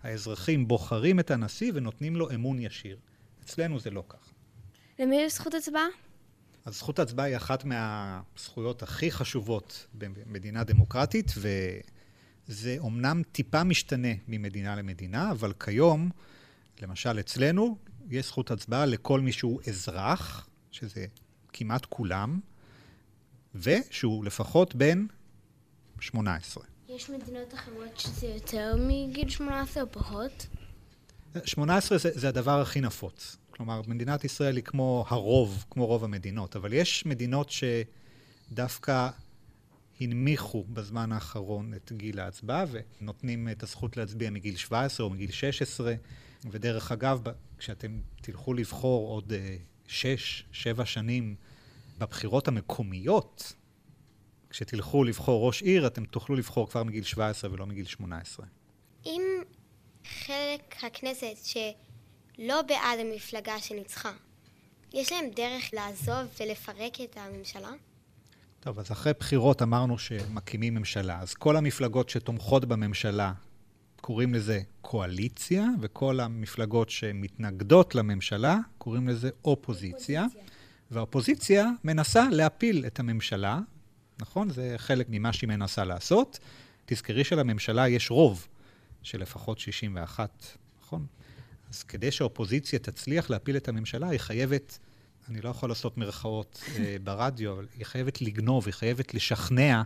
האזרחים 0.04 0.68
בוחרים 0.68 1.20
את 1.20 1.32
הנשיא 1.32 1.72
ונותנים 1.76 2.16
לו 2.16 2.32
אמון 2.32 2.60
ישיר. 2.60 2.98
אצלנו 3.44 3.80
זה 3.80 3.90
לא 3.90 4.04
ככה. 4.10 4.32
למי 5.00 5.16
יש 5.16 5.34
זכות 5.34 5.54
הצבעה? 5.54 5.88
אז 6.66 6.78
זכות 6.78 7.00
הצבעה 7.00 7.26
היא 7.26 7.38
אחת 7.38 7.64
מהזכויות 7.66 8.84
הכי 8.84 9.12
חשובות 9.12 9.88
במדינה 9.94 10.64
דמוקרטית, 10.64 11.32
וזה 11.38 12.76
אומנם 12.80 13.22
טיפה 13.32 13.64
משתנה 13.64 14.08
ממדינה 14.28 14.76
למדינה, 14.76 15.32
אבל 15.32 15.54
כיום, 15.60 16.10
למשל 16.82 17.20
אצלנו, 17.20 17.78
יש 18.10 18.26
זכות 18.26 18.52
הצבעה 18.52 18.86
לכל 18.86 19.20
מי 19.20 19.32
שהוא 19.32 19.62
אזרח, 19.68 20.48
שזה 20.72 21.06
כמעט 21.54 21.86
כולם, 21.86 22.40
ושהוא 23.56 24.26
לפחות 24.26 24.76
בן 24.76 25.06
18. 26.00 26.64
יש 26.90 27.10
מדינות 27.10 27.54
אחרות 27.54 28.00
שזה 28.00 28.28
יותר 28.28 28.76
מגיל 28.88 29.30
18 29.30 29.84
או 29.84 29.92
פחות? 29.92 30.48
18 31.46 31.98
זה, 31.98 32.10
זה 32.14 32.30
הדבר 32.30 32.62
הכי 32.62 32.82
נפוץ. 32.82 33.38
כלומר, 33.66 33.82
מדינת 33.88 34.24
ישראל 34.24 34.56
היא 34.56 34.64
כמו 34.64 35.06
הרוב, 35.08 35.66
כמו 35.70 35.86
רוב 35.86 36.04
המדינות, 36.04 36.56
אבל 36.56 36.74
יש 36.74 37.06
מדינות 37.06 37.50
שדווקא 38.50 39.10
הנמיכו 40.00 40.64
בזמן 40.64 41.12
האחרון 41.12 41.74
את 41.74 41.92
גיל 41.92 42.20
ההצבעה 42.20 42.66
ונותנים 42.72 43.50
את 43.50 43.64
הזכות 43.64 43.98
להצביע 43.98 44.30
מגיל 44.30 44.56
17 44.56 45.06
או 45.06 45.10
מגיל 45.10 45.32
16. 45.32 45.94
ודרך 46.46 46.92
אגב, 46.92 47.24
כשאתם 47.58 48.00
תלכו 48.22 48.54
לבחור 48.54 49.08
עוד 49.08 49.34
אה, 49.34 49.56
שש, 49.88 50.46
שבע 50.52 50.86
שנים 50.86 51.36
בבחירות 51.98 52.48
המקומיות, 52.48 53.54
כשתלכו 54.50 55.04
לבחור 55.04 55.48
ראש 55.48 55.62
עיר, 55.62 55.88
אתם 55.88 56.06
תוכלו 56.06 56.36
לבחור 56.36 56.70
כבר 56.70 56.84
מגיל 56.84 57.04
17 57.04 57.52
ולא 57.54 57.66
מגיל 57.66 57.86
18. 57.86 58.46
אם 59.06 59.22
חלק 60.06 60.84
הכנסת 60.84 61.36
שלא 62.42 62.62
בעד 62.62 63.00
המפלגה 63.00 63.60
שניצחה, 63.60 64.12
יש 64.94 65.12
להם 65.12 65.26
דרך 65.36 65.70
לעזוב 65.74 66.28
ולפרק 66.40 67.02
את 67.04 67.18
הממשלה? 67.18 67.70
טוב, 68.60 68.80
אז 68.80 68.92
אחרי 68.92 69.14
בחירות 69.20 69.62
אמרנו 69.62 69.98
שמקימים 69.98 70.76
ממשלה. 70.76 71.20
אז 71.20 71.34
כל 71.34 71.56
המפלגות 71.58 72.10
שתומכות 72.10 72.66
בממשלה 72.66 73.34
קוראים 74.02 74.34
לזה 74.34 74.62
קואליציה, 74.82 75.66
וכל 75.82 76.20
המפלגות 76.20 76.90
שמתנגדות 76.90 77.96
לממשלה 77.96 78.58
קוראים 78.78 79.08
לזה 79.08 79.30
אופוזיציה. 79.46 80.24
אופוזיציה. 80.24 80.56
והאופוזיציה 80.92 81.70
מנסה 81.84 82.30
להפיל 82.32 82.86
את 82.86 83.00
הממשלה, 83.00 83.60
נכון? 84.20 84.50
זה 84.50 84.74
חלק 84.78 85.06
ממה 85.10 85.34
שהיא 85.34 85.48
מנסה 85.48 85.84
לעשות. 85.84 86.40
תזכרי 86.86 87.24
שלממשלה 87.24 87.88
יש 87.88 88.12
רוב 88.12 88.48
של 89.04 89.22
לפחות 89.22 89.60
61, 89.60 90.58
נכון? 90.82 91.06
אז 91.72 91.84
כדי 91.84 92.12
שהאופוזיציה 92.12 92.80
תצליח 92.80 93.30
להפיל 93.30 93.58
את 93.58 93.68
הממשלה, 93.68 94.10
היא 94.10 94.20
חייבת, 94.20 94.80
אני 95.30 95.42
לא 95.42 95.50
יכול 95.50 95.70
לעשות 95.70 95.98
מירכאות 95.98 96.64
אה, 96.80 96.96
ברדיו, 97.04 97.52
אבל 97.54 97.68
היא 97.78 97.86
חייבת 97.86 98.22
לגנוב, 98.22 98.66
היא 98.66 98.74
חייבת 98.74 99.14
לשכנע 99.14 99.82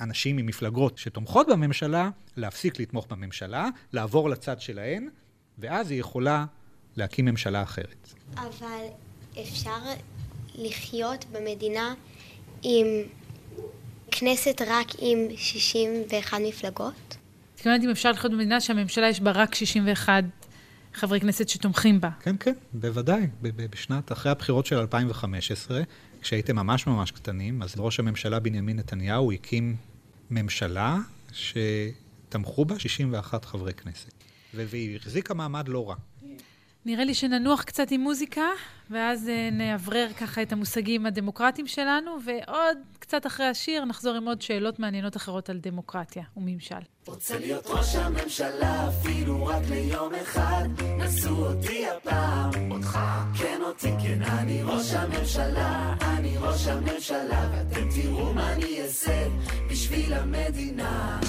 אנשים 0.00 0.36
ממפלגות 0.36 0.98
שתומכות 0.98 1.46
בממשלה, 1.48 2.10
להפסיק 2.36 2.80
לתמוך 2.80 3.06
בממשלה, 3.10 3.68
לעבור 3.92 4.30
לצד 4.30 4.60
שלהן, 4.60 5.08
ואז 5.58 5.90
היא 5.90 6.00
יכולה 6.00 6.44
להקים 6.96 7.24
ממשלה 7.24 7.62
אחרת. 7.62 8.14
אבל 8.36 8.84
אפשר 9.42 9.78
לחיות 10.54 11.24
במדינה 11.32 11.94
עם 12.62 12.86
כנסת 14.10 14.62
רק 14.66 14.86
עם 14.98 15.18
61 15.36 16.38
מפלגות? 16.48 17.16
מתכוונת 17.54 17.84
אם 17.84 17.90
אפשר 17.90 18.10
לחיות 18.10 18.32
במדינה 18.32 18.60
שהממשלה 18.60 19.08
יש 19.08 19.20
בה 19.20 19.30
רק 19.30 19.54
61 19.54 20.24
חברי 20.94 21.20
כנסת 21.20 21.48
שתומכים 21.48 22.00
בה. 22.00 22.10
כן, 22.20 22.36
כן, 22.40 22.54
בוודאי. 22.72 23.26
בשנת, 23.42 24.12
אחרי 24.12 24.32
הבחירות 24.32 24.66
של 24.66 24.78
2015, 24.78 25.82
כשהייתם 26.20 26.56
ממש 26.56 26.86
ממש 26.86 27.10
קטנים, 27.10 27.62
אז 27.62 27.74
ראש 27.78 28.00
הממשלה 28.00 28.38
בנימין 28.38 28.76
נתניהו 28.76 29.32
הקים 29.32 29.76
ממשלה 30.30 30.98
שתמכו 31.32 32.64
בה 32.64 32.78
61 32.78 33.44
חברי 33.44 33.74
כנסת. 33.74 34.12
והיא 34.54 34.96
החזיקה 34.96 35.34
מעמד 35.34 35.68
לא 35.68 35.88
רע. 35.88 35.94
נראה 36.86 37.04
לי 37.04 37.14
שננוח 37.14 37.62
קצת 37.62 37.90
עם 37.90 38.00
מוזיקה, 38.00 38.46
ואז 38.90 39.28
אה, 39.28 39.48
נאוורר 39.52 40.08
ככה 40.20 40.42
את 40.42 40.52
המושגים 40.52 41.06
הדמוקרטיים 41.06 41.66
שלנו, 41.66 42.16
ועוד 42.24 42.78
קצת 42.98 43.26
אחרי 43.26 43.46
השיר 43.46 43.84
נחזור 43.84 44.16
עם 44.16 44.28
עוד 44.28 44.42
שאלות 44.42 44.78
מעניינות 44.78 45.16
אחרות 45.16 45.50
על 45.50 45.58
דמוקרטיה 45.58 46.22
וממשל. 46.36 46.74
רוצה 47.06 47.38
להיות 47.38 47.66
ראש 47.66 47.94
הממשלה 47.96 48.88
אפילו 48.88 49.46
רק 49.46 49.62
ליום 49.70 50.14
אחד, 50.14 50.68
נסו 50.98 51.46
אותי 51.46 51.86
הפעם, 51.88 52.72
אותך, 52.72 52.98
כן 53.38 53.60
אותי, 53.62 53.90
כן 54.02 54.22
אני 54.22 54.62
ראש 54.62 54.92
הממשלה, 54.92 55.94
אני 56.02 56.36
ראש 56.38 56.66
הממשלה, 56.66 57.48
ואתם 57.52 57.88
תראו 57.94 58.34
מה 58.34 58.52
אני 58.52 58.82
אעשה 58.82 59.28
בשביל 59.70 60.14
המדינה. 60.14 61.20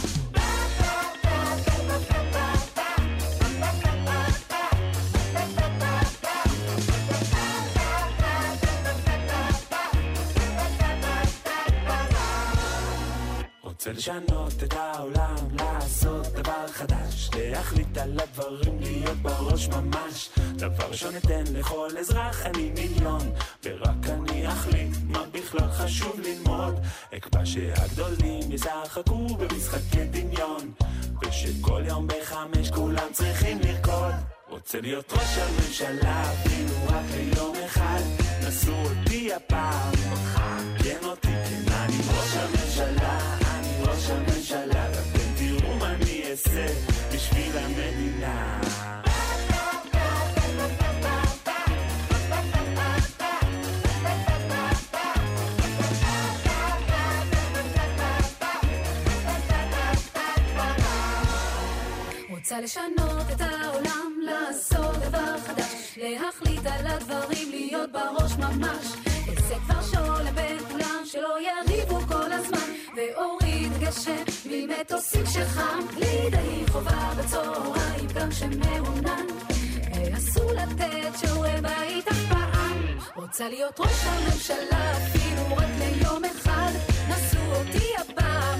רוצה 13.82 13.92
לשנות 13.92 14.64
את 14.64 14.74
העולם, 14.74 15.36
לעשות 15.60 16.28
דבר 16.28 16.68
חדש, 16.68 17.30
להחליט 17.38 17.98
על 17.98 18.20
הדברים, 18.20 18.80
להיות 18.80 19.18
בראש 19.18 19.68
ממש. 19.68 20.30
דבר 20.56 20.86
ראשון 20.90 21.14
אתן 21.18 21.44
לכל 21.54 21.90
אזרח, 22.00 22.46
אני 22.46 22.72
מיליון, 22.76 23.32
ורק 23.64 24.10
אני 24.10 24.48
אחליט 24.48 24.98
מה 25.04 25.24
בכלל 25.32 25.72
חשוב 25.72 26.20
ללמוד. 26.20 26.76
אקבע 27.14 27.46
שהגדולים 27.46 28.52
ישחקו 28.52 29.28
במשחקי 29.28 30.06
דמיון, 30.06 30.72
ושכל 31.22 31.84
יום 31.88 32.08
בחמש 32.08 32.72
כולם 32.72 33.08
צריכים 33.14 33.60
לרקוד. 33.60 34.14
רוצה 34.50 34.82
להיות 34.82 35.14
ראש 35.14 35.38
הממשלה, 35.38 36.22
אפילו 36.32 36.76
רק 36.88 37.06
ליום 37.16 37.56
אחד, 37.66 38.02
נסו 38.48 38.74
אותי 38.74 39.34
הפעם, 39.34 39.94
כן 40.84 41.00
אותי, 41.04 41.28
כן 41.28 41.72
אני 41.72 41.98
ראש 41.98 42.36
הממשלה. 42.36 43.21
הממשלה, 44.54 44.88
ואתם 44.92 45.34
תראו 45.38 45.76
מה 45.76 45.94
אני 45.94 46.24
אעשה 46.32 46.66
בשביל 47.14 47.58
המדינה. 47.58 48.62
רוצה 62.30 62.62
לשנות 62.62 63.32
את 63.32 63.42
העולם, 63.42 64.14
לעשות 64.22 64.96
דבר 64.96 65.40
חדש, 65.48 65.98
להחליט 65.98 66.66
על 66.66 66.88
הדברים, 66.88 67.50
להיות 67.52 67.92
בראש 67.92 68.32
ממש. 68.38 68.86
אעשה 69.30 69.56
כבר 69.66 69.82
שולם 69.82 70.51
גשם 73.92 74.24
ממטוסים 74.46 75.26
שחם, 75.26 75.80
לידי 75.98 76.64
חובה 76.72 77.14
בצהריים, 77.18 78.08
גם 78.16 78.32
שמעונן. 78.32 79.26
אסור 80.18 80.52
לתת 80.52 81.20
שיעורי 81.20 81.62
בית 81.62 82.08
אף 82.08 82.18
פעם, 82.30 82.98
רוצה 83.16 83.50
להיות 83.50 83.80
ראש 83.80 84.06
הממשלה, 84.06 84.92
אפילו 84.92 85.58
רק 85.58 85.70
ליום 85.80 86.26
אחד, 86.26 86.72
נסו 87.10 87.38
אותי 87.56 87.88
הפעם. 87.98 88.60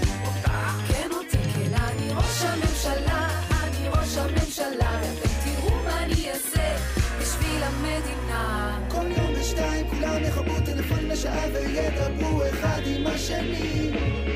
כן 0.88 1.10
אותי, 1.12 1.38
כן 1.38 1.74
אני 1.74 2.14
ראש 2.14 2.42
הממשלה, 2.42 3.28
אני 3.64 3.88
ראש 3.88 4.18
הממשלה, 4.18 5.02
ואתם 5.02 5.30
תראו 5.44 5.84
מה 5.84 6.04
אני 6.04 6.32
אעשה 6.32 6.76
בשביל 7.22 7.64
המדינה. 7.64 8.80
כל 8.90 9.06
יום 9.18 9.34
בשתיים 9.40 9.88
כולם 9.88 10.24
יכבו 10.24 10.54
טלפון 10.66 11.06
לשעה 11.08 11.46
וידברו 11.54 12.42
אחד 12.50 12.82
עם 12.86 13.08
השני. 13.08 14.31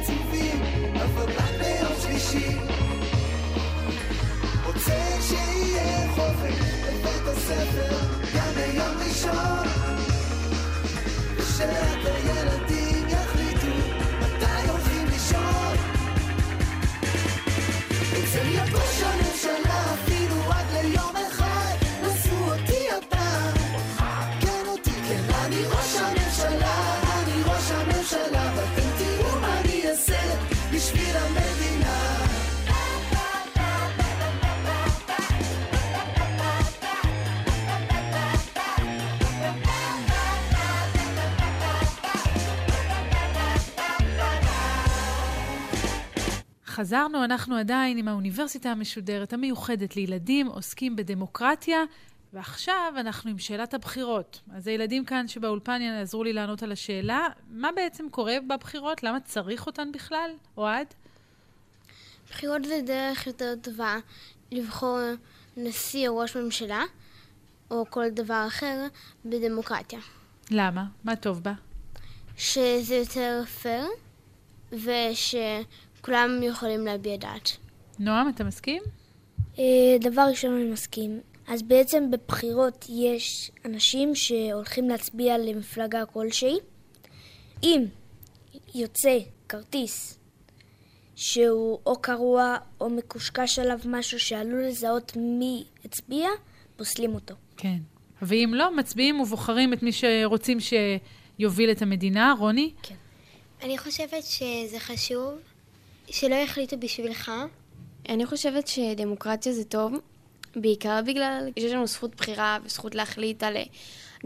עצובים, 0.00 0.62
אבל 0.94 1.32
רק 1.32 1.50
ביום 1.58 1.92
שלישי. 2.02 2.56
רוצה 4.64 4.96
שיהיה 5.20 6.12
חופש 6.14 6.54
בבית 6.82 7.26
הספר, 7.26 7.96
גם 8.36 8.52
ביום 8.54 8.96
ראשון. 9.08 9.66
ושרק 11.36 12.04
הילדים 12.04 12.89
חזרנו, 46.80 47.24
אנחנו 47.24 47.56
עדיין 47.56 47.98
עם 47.98 48.08
האוניברסיטה 48.08 48.70
המשודרת 48.70 49.32
המיוחדת 49.32 49.96
לילדים, 49.96 50.46
עוסקים 50.46 50.96
בדמוקרטיה, 50.96 51.78
ועכשיו 52.32 52.92
אנחנו 52.96 53.30
עם 53.30 53.38
שאלת 53.38 53.74
הבחירות. 53.74 54.40
אז 54.54 54.66
הילדים 54.66 55.04
כאן 55.04 55.28
שבאולפן 55.28 55.80
יעזרו 55.82 56.24
לי 56.24 56.32
לענות 56.32 56.62
על 56.62 56.72
השאלה, 56.72 57.28
מה 57.50 57.68
בעצם 57.76 58.06
קורה 58.10 58.36
בבחירות? 58.48 59.02
למה 59.02 59.20
צריך 59.20 59.66
אותן 59.66 59.92
בכלל? 59.92 60.30
אוהד? 60.56 60.86
בחירות 62.30 62.64
זה 62.64 62.80
דרך 62.86 63.26
יותר 63.26 63.54
טובה 63.62 63.96
לבחור 64.52 64.98
נשיא 65.56 66.08
או 66.08 66.16
ראש 66.16 66.36
ממשלה, 66.36 66.82
או 67.70 67.84
כל 67.90 68.10
דבר 68.10 68.44
אחר, 68.46 68.86
בדמוקרטיה. 69.24 70.00
למה? 70.50 70.84
מה 71.04 71.16
טוב 71.16 71.42
בה? 71.42 71.52
שזה 72.36 72.94
יותר 72.94 73.42
פייר, 73.62 73.86
ושכולם 76.00 76.42
יכולים 76.42 76.84
להביע 76.84 77.16
דעת. 77.16 77.56
נועם, 77.98 78.28
אתה 78.28 78.44
מסכים? 78.44 78.82
אה, 79.58 79.64
דבר 80.00 80.22
ראשון 80.30 80.54
אני 80.54 80.70
מסכים. 80.70 81.20
אז 81.48 81.62
בעצם 81.62 82.10
בבחירות 82.10 82.86
יש 82.88 83.50
אנשים 83.64 84.14
שהולכים 84.14 84.88
להצביע 84.88 85.38
למפלגה 85.38 86.06
כלשהי. 86.06 86.56
אם 87.62 87.84
יוצא 88.74 89.18
כרטיס 89.48 90.18
שהוא 91.16 91.78
או 91.86 91.96
קרוע 92.00 92.56
או 92.80 92.90
מקושקש 92.90 93.58
עליו 93.58 93.78
משהו 93.84 94.20
שעלול 94.20 94.64
לזהות 94.64 95.12
מי 95.16 95.64
הצביע, 95.84 96.28
פוסלים 96.76 97.14
אותו. 97.14 97.34
כן. 97.56 97.78
ואם 98.22 98.52
לא, 98.54 98.76
מצביעים 98.76 99.20
ובוחרים 99.20 99.72
את 99.72 99.82
מי 99.82 99.92
שרוצים 99.92 100.58
שיוביל 100.60 101.70
את 101.70 101.82
המדינה. 101.82 102.34
רוני? 102.38 102.72
כן. 102.82 102.94
אני 103.62 103.78
חושבת 103.78 104.24
שזה 104.24 104.78
חשוב 104.78 105.38
שלא 106.10 106.34
יחליטו 106.34 106.76
בשבילך. 106.78 107.32
אני 108.08 108.26
חושבת 108.26 108.68
שדמוקרטיה 108.68 109.52
זה 109.52 109.64
טוב, 109.64 109.94
בעיקר 110.56 111.00
בגלל 111.06 111.48
שיש 111.58 111.72
לנו 111.72 111.86
זכות 111.86 112.14
בחירה 112.16 112.58
וזכות 112.64 112.94
להחליט 112.94 113.42
על... 113.42 113.56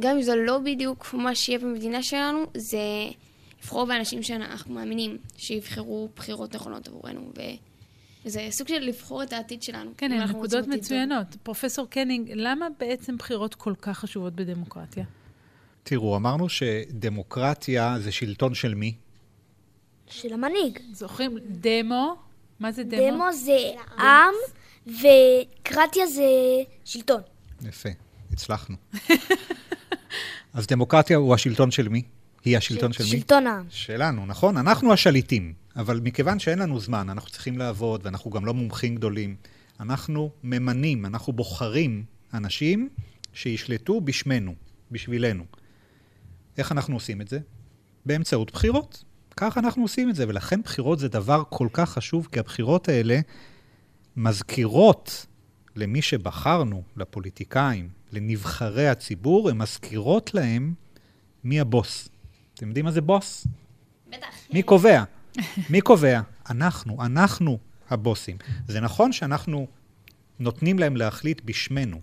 גם 0.01 0.17
אם 0.17 0.23
זה 0.23 0.35
לא 0.37 0.59
בדיוק 0.59 1.15
מה 1.15 1.35
שיהיה 1.35 1.59
במדינה 1.59 2.03
שלנו, 2.03 2.47
זה 2.55 2.79
לבחור 3.63 3.85
באנשים 3.85 4.23
שאנחנו 4.23 4.75
מאמינים 4.75 5.19
שיבחרו 5.37 6.09
בחירות 6.17 6.55
נכונות 6.55 6.89
עבורנו. 6.89 7.33
וזה 8.25 8.47
סוג 8.51 8.69
של 8.69 8.79
לבחור 8.79 9.23
את 9.23 9.33
העתיד 9.33 9.63
שלנו. 9.63 9.91
כן, 9.97 10.13
הן 10.13 10.29
נקודות 10.29 10.53
עתיד 10.53 10.65
טוב. 10.65 10.79
מצוינות. 10.79 11.27
פרופסור 11.43 11.87
קנינג, 11.91 12.33
למה 12.35 12.67
בעצם 12.81 13.17
בחירות 13.17 13.55
כל 13.55 13.75
כך 13.83 13.99
חשובות 13.99 14.35
בדמוקרטיה? 14.35 15.05
תראו, 15.83 16.17
אמרנו 16.17 16.49
שדמוקרטיה 16.49 17.97
זה 17.99 18.13
שלטון 18.13 18.55
של 18.55 18.75
מי? 18.75 18.95
של 20.09 20.33
המנהיג. 20.33 20.79
זוכרים? 20.93 21.39
דמו? 21.47 22.17
מה 22.61 22.73
זה 22.73 22.85
דמו? 22.85 23.01
דמו 23.11 23.33
זה 23.33 23.71
עם, 23.99 24.35
וקרטיה 24.87 26.07
זה 26.07 26.23
שלטון. 26.85 27.21
יפה, 27.63 27.89
הצלחנו. 28.33 28.77
אז 30.55 30.67
דמוקרטיה 30.67 31.17
הוא 31.17 31.35
השלטון 31.35 31.71
של 31.71 31.89
מי? 31.89 32.03
היא 32.45 32.57
השלטון 32.57 32.93
של 32.93 33.05
מי? 33.05 33.11
שלטון 33.11 33.47
העם. 33.47 33.67
שלנו, 33.71 34.27
נכון? 34.27 34.57
אנחנו 34.57 34.93
השליטים, 34.93 35.53
אבל 35.77 36.01
מכיוון 36.03 36.39
שאין 36.39 36.59
לנו 36.59 36.81
זמן, 36.81 37.11
אנחנו 37.11 37.31
צריכים 37.31 37.59
לעבוד, 37.59 38.01
ואנחנו 38.05 38.31
גם 38.31 38.45
לא 38.47 38.55
מומחים 38.55 38.95
גדולים, 38.95 39.37
אנחנו 39.81 40.31
ממנים, 40.45 41.07
אנחנו 41.07 41.33
בוחרים 41.33 42.05
אנשים 42.35 42.89
שישלטו 43.33 44.01
בשמנו, 44.01 44.55
בשבילנו. 44.91 45.45
איך 46.59 46.73
אנחנו 46.73 46.97
עושים 46.97 47.21
את 47.21 47.29
זה? 47.29 47.39
באמצעות 48.07 48.53
בחירות. 48.53 49.05
ככה 49.37 49.61
אנחנו 49.61 49.83
עושים 49.83 50.11
את 50.11 50.15
זה, 50.15 50.29
ולכן 50.29 50.63
בחירות 50.63 50.99
זה 50.99 51.09
דבר 51.09 51.43
כל 51.49 51.69
כך 51.73 51.91
חשוב, 51.91 52.29
כי 52.33 52.39
הבחירות 52.39 52.89
האלה 52.89 53.21
מזכירות 54.17 55.27
למי 55.77 56.03
שבחרנו, 56.03 56.83
לפוליטיקאים, 56.97 57.89
לנבחרי 58.13 58.89
הציבור, 58.89 59.51
הן 59.51 59.59
מזכירות 59.59 60.35
להם 60.35 60.75
מי 61.45 61.61
הבוס. 61.61 62.09
אתם 62.55 62.69
יודעים 62.69 62.85
מה 62.85 62.91
זה 62.91 63.01
בוס? 63.01 63.47
בטח. 64.09 64.27
מי 64.53 64.63
קובע? 64.63 65.03
מי 65.71 65.81
קובע? 65.81 66.21
אנחנו, 66.51 67.05
אנחנו 67.05 67.59
הבוסים. 67.91 68.37
זה 68.69 68.81
נכון 68.81 69.13
שאנחנו 69.13 69.67
נותנים 70.39 70.79
להם 70.79 70.97
להחליט 70.97 71.41
בשמנו, 71.45 72.01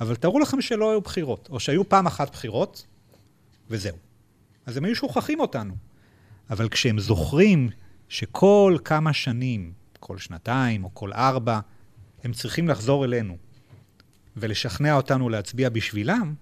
אבל 0.00 0.16
תארו 0.16 0.38
לכם 0.38 0.60
שלא 0.60 0.90
היו 0.90 1.00
בחירות, 1.00 1.48
או 1.50 1.60
שהיו 1.60 1.88
פעם 1.88 2.06
אחת 2.06 2.30
בחירות, 2.32 2.86
וזהו. 3.70 3.96
אז 4.66 4.76
הם 4.76 4.84
היו 4.84 4.96
שוכחים 4.96 5.40
אותנו. 5.40 5.74
אבל 6.50 6.68
כשהם 6.68 6.98
זוכרים 6.98 7.70
שכל 8.08 8.76
כמה 8.84 9.12
שנים, 9.12 9.72
כל 10.00 10.18
שנתיים 10.18 10.84
או 10.84 10.94
כל 10.94 11.12
ארבע, 11.12 11.60
הם 12.24 12.32
צריכים 12.32 12.68
לחזור 12.68 13.04
אלינו 13.04 13.36
ולשכנע 14.36 14.94
אותנו 14.96 15.28
להצביע 15.28 15.68
בשבילם, 15.68 16.34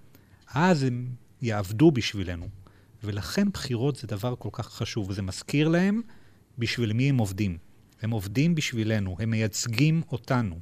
אז 0.53 0.83
הם 0.83 1.09
יעבדו 1.41 1.91
בשבילנו. 1.91 2.47
ולכן 3.03 3.49
בחירות 3.49 3.95
זה 3.95 4.07
דבר 4.07 4.35
כל 4.39 4.49
כך 4.51 4.69
חשוב, 4.69 5.09
וזה 5.09 5.21
מזכיר 5.21 5.67
להם 5.67 6.01
בשביל 6.57 6.93
מי 6.93 7.09
הם 7.09 7.17
עובדים. 7.17 7.57
הם 8.01 8.11
עובדים 8.11 8.55
בשבילנו, 8.55 9.15
הם 9.19 9.29
מייצגים 9.29 10.01
אותנו. 10.11 10.59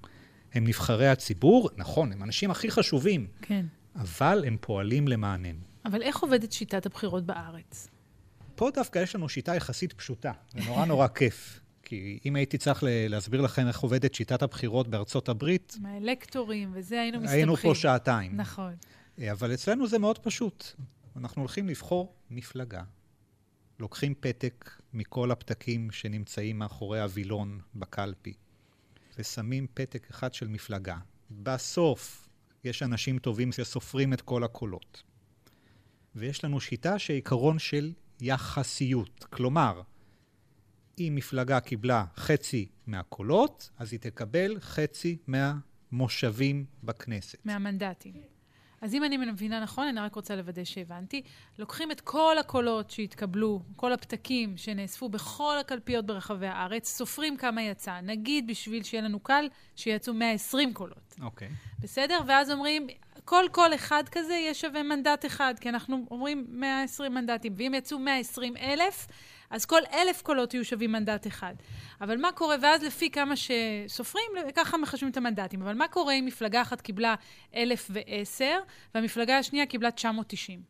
הם 0.54 0.68
נבחרי 0.68 1.08
הציבור, 1.08 1.70
נכון, 1.78 2.12
הם 2.12 2.22
האנשים 2.22 2.52
הכי 2.52 2.72
חשובים, 2.72 3.28
כן. 3.42 3.66
אבל 3.96 4.44
הם 4.48 4.58
פועלים 4.62 5.08
למעננו. 5.08 5.60
אבל 5.86 6.02
איך 6.02 6.18
עובדת 6.18 6.52
שיטת 6.52 6.86
הבחירות 6.86 7.26
בארץ? 7.26 7.88
פה 8.58 8.70
דווקא 8.74 9.00
יש 9.00 9.16
לנו 9.16 9.30
שיטה 9.30 9.56
יחסית 9.56 9.94
פשוטה, 9.94 10.32
זה 10.54 10.60
נורא 10.66 10.86
נורא 10.86 11.08
כיף. 11.08 11.60
כי 11.84 12.20
אם 12.26 12.36
הייתי 12.36 12.58
צריך 12.58 12.84
להסביר 12.88 13.42
לכם 13.42 13.68
איך 13.68 13.80
עובדת 13.80 14.16
שיטת 14.16 14.42
הבחירות 14.42 14.88
בארצות 14.88 15.30
הברית, 15.30 15.76
עם 15.80 15.86
האלקטורים 15.86 16.72
וזה, 16.74 17.02
היינו 17.02 17.18
מסתבכים. 17.18 17.38
היינו 17.38 17.58
פה 17.58 17.76
שעתיים. 17.76 18.36
נכון. 18.36 18.76
אה, 19.20 19.32
אבל 19.32 19.54
אצלנו 19.54 19.88
זה 19.88 20.00
מאוד 20.00 20.20
פשוט. 20.20 20.66
אנחנו 21.16 21.42
הולכים 21.42 21.68
לבחור 21.70 22.14
מפלגה. 22.30 22.84
לוקחים 23.80 24.14
פתק 24.20 24.72
מכל 24.94 25.32
הפתקים 25.32 25.92
שנמצאים 25.92 26.60
מאחורי 26.60 27.02
הווילון 27.02 27.60
בקלפי, 27.76 28.34
ושמים 29.20 29.68
פתק 29.74 30.08
אחד 30.10 30.34
של 30.34 30.48
מפלגה. 30.48 30.98
בסוף 31.32 32.30
יש 32.64 32.84
אנשים 32.84 33.20
טובים 33.20 33.52
שסופרים 33.52 34.14
את 34.14 34.22
כל 34.22 34.44
הקולות. 34.44 35.04
ויש 36.16 36.44
לנו 36.44 36.60
שיטה 36.60 37.00
שעיקרון 37.00 37.60
של 37.60 37.94
יחסיות. 38.22 39.24
כלומר, 39.30 39.82
אם 41.00 41.14
מפלגה 41.16 41.60
קיבלה 41.60 42.06
חצי 42.16 42.68
מהקולות, 42.88 43.70
אז 43.78 43.94
היא 43.94 44.00
תקבל 44.00 44.60
חצי 44.60 45.18
מהמושבים 45.28 46.66
בכנסת. 46.84 47.46
מהמנדטים. 47.46 48.14
אז 48.82 48.94
אם 48.94 49.04
אני 49.04 49.18
מבינה 49.18 49.60
נכון, 49.60 49.88
אני 49.88 50.00
רק 50.00 50.16
רוצה 50.16 50.36
לוודא 50.36 50.64
שהבנתי, 50.64 51.22
לוקחים 51.60 51.92
את 51.92 52.02
כל 52.02 52.38
הקולות 52.38 52.92
שהתקבלו, 52.92 53.62
כל 53.76 53.94
הפתקים 53.94 54.58
שנאספו 54.58 55.10
בכל 55.10 55.58
הקלפיות 55.60 56.06
ברחבי 56.06 56.48
הארץ, 56.48 56.88
סופרים 56.88 57.38
כמה 57.38 57.62
יצא. 57.62 58.02
נגיד, 58.02 58.48
בשביל 58.48 58.84
שיהיה 58.84 59.04
לנו 59.04 59.20
קל, 59.20 59.48
שיצאו 59.76 60.14
120 60.14 60.74
קולות. 60.74 61.16
אוקיי. 61.22 61.50
בסדר? 61.80 62.20
ואז 62.28 62.52
אומרים, 62.52 62.88
כל 63.28 63.44
קול 63.52 63.76
אחד 63.76 64.04
כזה 64.12 64.34
יהיה 64.34 64.54
שווה 64.54 64.84
מנדט 64.84 65.26
אחד, 65.26 65.54
כי 65.62 65.70
אנחנו 65.70 66.06
אומרים 66.12 66.46
120 66.50 67.14
מנדטים, 67.14 67.54
ואם 67.58 67.74
יצאו 67.78 68.00
120 68.00 68.58
אלף, 68.58 69.08
אז 69.50 69.66
כל 69.66 69.82
אלף 69.94 70.22
קולות 70.22 70.54
יהיו 70.54 70.66
שווים 70.66 70.92
מנדט 70.92 71.28
אחד. 71.28 71.56
אבל 72.02 72.18
מה 72.18 72.32
קורה, 72.32 72.56
ואז 72.62 72.84
לפי 72.84 73.12
כמה 73.12 73.34
שסופרים, 73.36 74.32
ככה 74.56 74.78
מחשבים 74.78 75.12
את 75.12 75.18
המנדטים. 75.18 75.62
אבל 75.62 75.74
מה 75.74 75.88
קורה 75.88 76.14
אם 76.14 76.26
מפלגה 76.26 76.62
אחת 76.62 76.82
קיבלה 76.82 77.16
1,010, 77.56 78.46
והמפלגה 78.96 79.38
השנייה 79.38 79.66
קיבלה 79.66 79.92
990? 79.92 80.62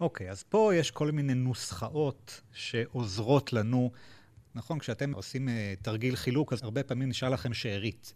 אוקיי, 0.00 0.30
אז 0.30 0.42
פה 0.42 0.72
יש 0.74 0.90
כל 0.90 1.10
מיני 1.10 1.34
נוסחאות 1.34 2.40
שעוזרות 2.52 3.52
לנו. 3.52 3.90
נכון, 4.54 4.78
כשאתם 4.78 5.12
עושים 5.12 5.48
uh, 5.48 5.52
תרגיל 5.82 6.16
חילוק, 6.16 6.52
אז 6.52 6.62
הרבה 6.62 6.82
פעמים 6.82 7.08
נשאר 7.08 7.28
לכם 7.28 7.54
שארית. 7.54 8.14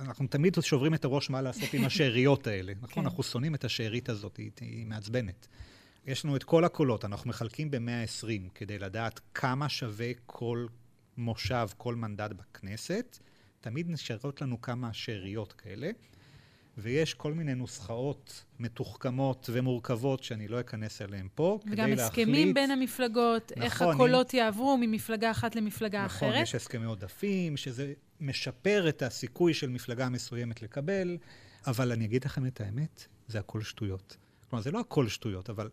אנחנו 0.00 0.26
תמיד 0.26 0.56
שוברים 0.60 0.94
את 0.94 1.04
הראש 1.04 1.30
מה 1.30 1.42
לעשות 1.42 1.74
עם 1.74 1.84
השאריות 1.84 2.46
האלה. 2.46 2.72
נכון, 2.82 2.94
כן. 2.94 3.00
אנחנו 3.00 3.22
שונאים 3.22 3.54
את 3.54 3.64
השארית 3.64 4.08
הזאת, 4.08 4.36
היא, 4.36 4.50
היא 4.60 4.86
מעצבנת. 4.86 5.46
יש 6.06 6.24
לנו 6.24 6.36
את 6.36 6.44
כל 6.44 6.64
הקולות, 6.64 7.04
אנחנו 7.04 7.30
מחלקים 7.30 7.70
ב-120 7.70 8.50
כדי 8.54 8.78
לדעת 8.78 9.20
כמה 9.34 9.68
שווה 9.68 10.10
כל 10.26 10.66
מושב, 11.16 11.68
כל 11.76 11.94
מנדט 11.94 12.30
בכנסת. 12.32 13.18
תמיד 13.60 13.90
נשארות 13.90 14.42
לנו 14.42 14.60
כמה 14.60 14.92
שאריות 14.92 15.52
כאלה. 15.52 15.90
ויש 16.78 17.14
כל 17.14 17.32
מיני 17.32 17.54
נוסחאות 17.54 18.44
מתוחכמות 18.58 19.50
ומורכבות 19.52 20.22
שאני 20.22 20.48
לא 20.48 20.60
אכנס 20.60 21.02
אליהן 21.02 21.28
פה, 21.34 21.58
כדי 21.62 21.72
וגם 21.72 21.90
להחליט... 21.90 22.00
הסכמים 22.00 22.54
בין 22.54 22.70
המפלגות, 22.70 23.52
איך 23.56 23.82
נכון, 23.82 23.94
הקולות 23.94 24.34
יעברו 24.34 24.78
ממפלגה 24.80 25.30
אחת 25.30 25.56
למפלגה 25.56 26.04
נכון, 26.04 26.28
אחרת. 26.28 26.42
יש 26.42 26.54
הסכמי 26.54 26.84
עודפים, 26.84 27.56
שזה 27.56 27.92
משפר 28.20 28.88
את 28.88 29.02
הסיכוי 29.02 29.54
של 29.54 29.68
מפלגה 29.68 30.08
מסוימת 30.08 30.62
לקבל, 30.62 31.18
אבל 31.66 31.92
אני 31.92 32.04
אגיד 32.04 32.24
לכם 32.24 32.46
את 32.46 32.60
האמת, 32.60 33.06
זה 33.28 33.38
הכל 33.38 33.62
שטויות. 33.62 34.16
כלומר, 34.50 34.62
זה 34.62 34.70
לא 34.70 34.80
הכל 34.80 35.08
שטויות, 35.08 35.50
אבל 35.50 35.68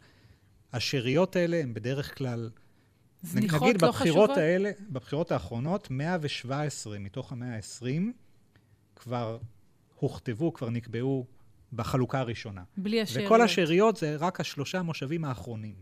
השאריות 0.74 1.36
האלה 1.36 1.58
הן 1.58 1.74
בדרך 1.74 2.18
כלל... 2.18 2.50
זניחות 3.22 3.62
נגיד 3.62 3.82
לא 3.82 3.88
בבחירות 3.88 4.30
חשובות? 4.30 4.38
האלה, 4.38 4.72
בבחירות 4.90 5.32
האחרונות, 5.32 5.92
117 5.92 7.00
מתוך 7.00 7.34
ה-120 7.34 7.86
כבר 8.96 9.38
הוכתבו, 9.96 10.54
כבר 10.54 10.70
נקבעו 10.70 11.26
בחלוקה 11.74 12.20
הראשונה. 12.20 12.64
בלי 12.78 13.02
השאריות. 13.02 13.32
וכל 13.32 13.42
השאריות 13.42 13.98
זה 13.98 14.16
רק 14.16 14.40
השלושה 14.40 14.82
מושבים 14.82 15.26
האחרונים. 15.26 15.76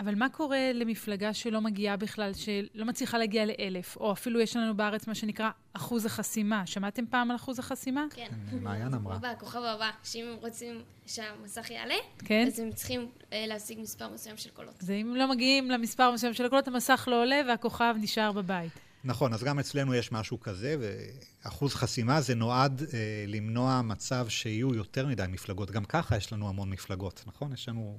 אבל 0.00 0.14
מה 0.14 0.28
קורה 0.28 0.72
למפלגה 0.74 1.34
שלא 1.34 1.60
מגיעה 1.60 1.96
בכלל, 1.96 2.32
שלא 2.34 2.84
מצליחה 2.84 3.18
להגיע 3.18 3.46
לאלף, 3.46 3.96
או 3.96 4.12
אפילו 4.12 4.40
יש 4.40 4.56
לנו 4.56 4.76
בארץ 4.76 5.06
מה 5.06 5.14
שנקרא 5.14 5.50
אחוז 5.72 6.06
החסימה. 6.06 6.66
שמעתם 6.66 7.04
פעם 7.10 7.30
על 7.30 7.36
אחוז 7.36 7.58
החסימה? 7.58 8.06
כן. 8.14 8.28
מעיין 8.60 8.94
אמרה. 8.94 9.16
הבא, 9.16 9.28
הכוכב 9.28 9.58
הבא, 9.58 9.90
שאם 10.04 10.24
הם 10.28 10.36
רוצים 10.40 10.82
שהמסך 11.06 11.70
יעלה, 11.70 11.94
כן. 12.18 12.44
אז 12.46 12.58
הם 12.58 12.72
צריכים 12.72 13.08
אה, 13.32 13.44
להשיג 13.48 13.80
מספר 13.80 14.08
מסוים 14.08 14.36
של 14.36 14.50
קולות. 14.50 14.74
זה 14.78 14.94
אם 14.94 15.16
לא 15.16 15.30
מגיעים 15.30 15.70
למספר 15.70 16.10
מסוים 16.10 16.34
של 16.34 16.46
הקולות, 16.46 16.68
המסך 16.68 17.08
לא 17.10 17.22
עולה 17.22 17.40
והכוכב 17.48 17.94
נשאר 18.00 18.32
בבית. 18.32 18.72
נכון, 19.04 19.32
אז 19.32 19.44
גם 19.44 19.58
אצלנו 19.58 19.94
יש 19.94 20.12
משהו 20.12 20.40
כזה, 20.40 20.76
ואחוז 20.80 21.74
חסימה 21.74 22.20
זה 22.20 22.34
נועד 22.34 22.82
אה, 22.82 23.24
למנוע 23.26 23.82
מצב 23.82 24.26
שיהיו 24.28 24.74
יותר 24.74 25.06
מדי 25.06 25.24
מפלגות. 25.28 25.70
גם 25.70 25.84
ככה 25.84 26.16
יש 26.16 26.32
לנו 26.32 26.48
המון 26.48 26.70
מפלגות, 26.70 27.24
נכון? 27.26 27.52
יש 27.52 27.68
לנו 27.68 27.98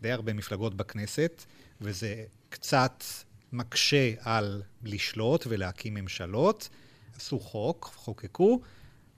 די 0.00 0.10
הרבה 0.10 0.32
מפלגות 0.32 0.74
בכנסת, 0.74 1.44
וזה 1.80 2.24
קצת 2.48 3.04
מקשה 3.52 4.12
על 4.20 4.62
לשלוט 4.82 5.44
ולהקים 5.48 5.94
ממשלות. 5.94 6.68
עשו 7.16 7.40
חוק, 7.40 7.90
חוקקו, 7.94 8.60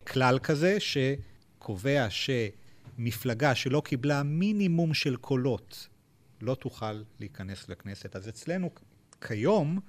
כלל 0.06 0.38
כזה 0.38 0.76
שקובע 0.80 2.06
שמפלגה 2.10 3.54
שלא 3.54 3.82
קיבלה 3.84 4.22
מינימום 4.22 4.94
של 4.94 5.16
קולות 5.16 5.88
לא 6.40 6.54
תוכל 6.54 7.02
להיכנס 7.20 7.68
לכנסת. 7.68 8.16
אז 8.16 8.28
אצלנו 8.28 8.70
כיום 9.20 9.80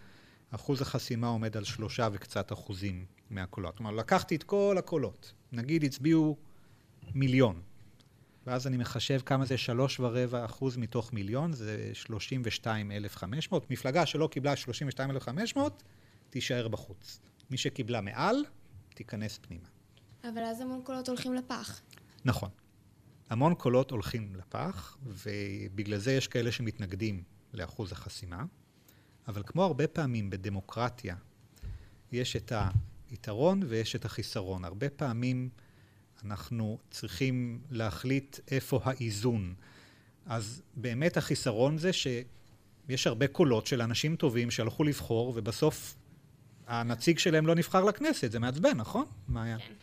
אחוז 0.51 0.81
החסימה 0.81 1.27
עומד 1.27 1.57
על 1.57 1.63
שלושה 1.63 2.09
וקצת 2.11 2.53
אחוזים 2.53 3.05
מהקולות. 3.29 3.77
כלומר, 3.77 3.91
לקחתי 3.91 4.35
את 4.35 4.43
כל 4.43 4.75
הקולות, 4.79 5.33
נגיד 5.51 5.83
הצביעו 5.83 6.37
מיליון, 7.13 7.61
ואז 8.47 8.67
אני 8.67 8.77
מחשב 8.77 9.19
כמה 9.25 9.45
זה 9.45 9.57
שלוש 9.57 9.99
ורבע 9.99 10.45
אחוז 10.45 10.77
מתוך 10.77 11.13
מיליון, 11.13 11.53
זה 11.53 11.89
32,500. 11.93 13.71
מפלגה 13.71 14.05
שלא 14.05 14.27
קיבלה 14.31 14.55
32,500, 14.55 15.83
תישאר 16.29 16.67
בחוץ. 16.67 17.19
מי 17.51 17.57
שקיבלה 17.57 18.01
מעל, 18.01 18.35
תיכנס 18.93 19.39
פנימה. 19.41 19.67
אבל 20.23 20.43
אז 20.43 20.61
המון 20.61 20.81
קולות 20.83 21.07
הולכים 21.07 21.33
לפח. 21.33 21.81
נכון. 22.25 22.49
המון 23.29 23.55
קולות 23.55 23.91
הולכים 23.91 24.35
לפח, 24.35 24.97
ובגלל 25.03 25.97
זה 25.97 26.13
יש 26.13 26.27
כאלה 26.27 26.51
שמתנגדים 26.51 27.23
לאחוז 27.53 27.91
החסימה. 27.91 28.43
אבל 29.27 29.43
כמו 29.45 29.63
הרבה 29.63 29.87
פעמים 29.87 30.29
בדמוקרטיה, 30.29 31.15
יש 32.11 32.35
את 32.35 32.51
היתרון 33.09 33.63
ויש 33.67 33.95
את 33.95 34.05
החיסרון. 34.05 34.65
הרבה 34.65 34.89
פעמים 34.89 35.49
אנחנו 36.25 36.77
צריכים 36.91 37.61
להחליט 37.71 38.39
איפה 38.51 38.79
האיזון. 38.83 39.53
אז 40.25 40.61
באמת 40.75 41.17
החיסרון 41.17 41.77
זה 41.77 41.91
יש 42.89 43.07
הרבה 43.07 43.27
קולות 43.27 43.67
של 43.67 43.81
אנשים 43.81 44.15
טובים 44.15 44.51
שהלכו 44.51 44.83
לבחור, 44.83 45.33
ובסוף 45.35 45.95
הנציג 46.67 47.19
שלהם 47.19 47.47
לא 47.47 47.55
נבחר 47.55 47.83
לכנסת. 47.83 48.31
זה 48.31 48.39
מעצבן, 48.39 48.77
נכון? 48.77 49.05
מעיין? 49.27 49.59
כן. 49.59 49.73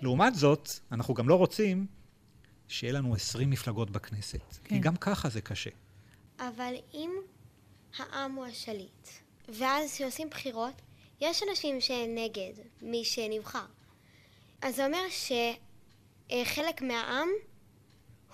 לעומת 0.00 0.34
זאת, 0.34 0.70
אנחנו 0.92 1.14
גם 1.14 1.28
לא 1.28 1.34
רוצים 1.34 1.86
שיהיה 2.68 2.92
לנו 2.92 3.14
20 3.14 3.50
מפלגות 3.50 3.90
בכנסת. 3.90 4.40
כן. 4.52 4.68
כי 4.68 4.78
גם 4.78 4.96
ככה 4.96 5.28
זה 5.28 5.40
קשה. 5.40 5.70
אבל 6.38 6.74
אם 6.94 7.10
העם 7.98 8.32
הוא 8.32 8.46
השליט, 8.46 9.08
ואז 9.48 9.94
כשעושים 9.94 10.30
בחירות, 10.30 10.82
יש 11.20 11.42
אנשים 11.50 11.80
שהם 11.80 12.14
נגד 12.14 12.52
מי 12.82 13.04
שנבחר. 13.04 13.66
אז 14.62 14.76
זה 14.76 14.86
אומר 14.86 15.08
שחלק 16.30 16.82
מהעם 16.82 17.28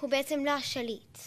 הוא 0.00 0.10
בעצם 0.10 0.44
לא 0.44 0.50
השליט. 0.50 1.18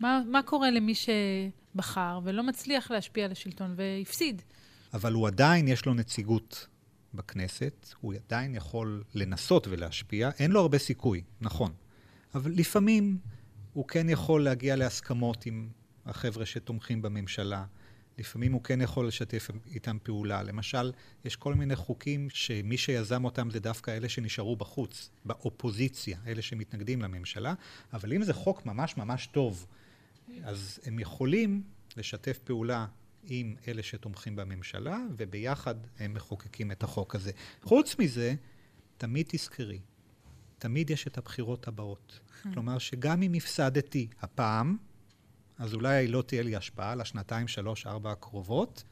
מה, 0.00 0.22
מה 0.26 0.42
קורה 0.42 0.70
למי 0.70 0.94
שבחר 0.94 2.20
ולא 2.24 2.42
מצליח 2.42 2.90
להשפיע 2.90 3.24
על 3.24 3.32
השלטון 3.32 3.74
והפסיד? 3.76 4.42
אבל 4.94 5.12
הוא 5.12 5.26
עדיין, 5.26 5.68
יש 5.68 5.86
לו 5.86 5.94
נציגות 5.94 6.66
בכנסת, 7.14 7.94
הוא 8.00 8.14
עדיין 8.26 8.54
יכול 8.54 9.04
לנסות 9.14 9.66
ולהשפיע, 9.70 10.30
אין 10.38 10.50
לו 10.50 10.60
הרבה 10.60 10.78
סיכוי, 10.78 11.22
נכון. 11.40 11.72
אבל 12.34 12.52
לפעמים 12.54 13.18
הוא 13.72 13.88
כן 13.88 14.08
יכול 14.08 14.44
להגיע 14.44 14.76
להסכמות 14.76 15.46
עם 15.46 15.68
החבר'ה 16.06 16.46
שתומכים 16.46 17.02
בממשלה. 17.02 17.64
לפעמים 18.20 18.52
הוא 18.52 18.62
כן 18.64 18.80
יכול 18.80 19.06
לשתף 19.08 19.50
איתם 19.74 19.98
פעולה. 20.02 20.42
למשל, 20.42 20.92
יש 21.24 21.36
כל 21.36 21.54
מיני 21.54 21.76
חוקים 21.76 22.30
שמי 22.30 22.76
שיזם 22.76 23.24
אותם 23.24 23.50
זה 23.50 23.60
דווקא 23.60 23.90
אלה 23.90 24.08
שנשארו 24.08 24.56
בחוץ, 24.56 25.10
באופוזיציה, 25.24 26.18
אלה 26.26 26.42
שמתנגדים 26.42 27.02
לממשלה, 27.02 27.54
אבל 27.92 28.12
אם 28.12 28.22
זה 28.22 28.32
חוק 28.32 28.66
ממש 28.66 28.96
ממש 28.96 29.26
טוב, 29.26 29.66
אז 30.42 30.80
הם 30.84 30.98
יכולים 30.98 31.62
לשתף 31.96 32.38
פעולה 32.38 32.86
עם 33.26 33.54
אלה 33.68 33.82
שתומכים 33.82 34.36
בממשלה, 34.36 34.98
וביחד 35.16 35.74
הם 35.98 36.14
מחוקקים 36.14 36.72
את 36.72 36.82
החוק 36.82 37.14
הזה. 37.14 37.32
חוץ 37.62 37.98
מזה, 37.98 38.34
תמיד 38.96 39.26
תזכרי, 39.28 39.80
תמיד 40.58 40.90
יש 40.90 41.06
את 41.06 41.18
הבחירות 41.18 41.68
הבאות. 41.68 42.20
כלומר, 42.54 42.78
שגם 42.78 43.22
אם 43.22 43.32
הפסדתי 43.34 44.08
הפעם, 44.20 44.76
אז 45.60 45.74
אולי 45.74 46.06
לא 46.06 46.22
תהיה 46.22 46.42
לי 46.42 46.56
השפעה 46.56 46.94
לשנתיים, 46.94 47.48
שלוש, 47.48 47.86
ארבע 47.86 48.12
הקרובות, 48.12 48.84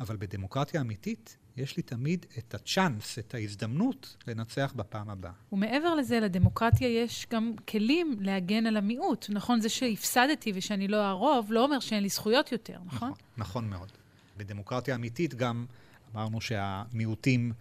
אבל 0.00 0.16
בדמוקרטיה 0.16 0.80
אמיתית 0.80 1.36
יש 1.56 1.76
לי 1.76 1.82
תמיד 1.82 2.26
את 2.38 2.54
הצ'אנס, 2.54 3.18
את 3.18 3.34
ההזדמנות 3.34 4.16
לנצח 4.26 4.72
בפעם 4.76 5.10
הבאה. 5.10 5.32
ומעבר 5.52 5.94
לזה, 5.94 6.20
לדמוקרטיה 6.20 6.88
יש 6.88 7.26
גם 7.30 7.52
כלים 7.68 8.16
להגן 8.20 8.66
על 8.66 8.76
המיעוט. 8.76 9.26
נכון, 9.28 9.60
זה 9.60 9.68
שהפסדתי 9.68 10.52
ושאני 10.54 10.88
לא 10.88 10.96
הרוב, 10.96 11.52
לא 11.52 11.64
אומר 11.64 11.80
שאין 11.80 12.02
לי 12.02 12.08
זכויות 12.08 12.52
יותר, 12.52 12.78
נכון? 12.84 13.10
נכון, 13.10 13.14
נכון 13.36 13.68
מאוד. 13.68 13.92
בדמוקרטיה 14.36 14.94
אמיתית 14.94 15.34
גם 15.34 15.66
אמרנו 16.14 16.40
שהמיעוטים 16.40 17.52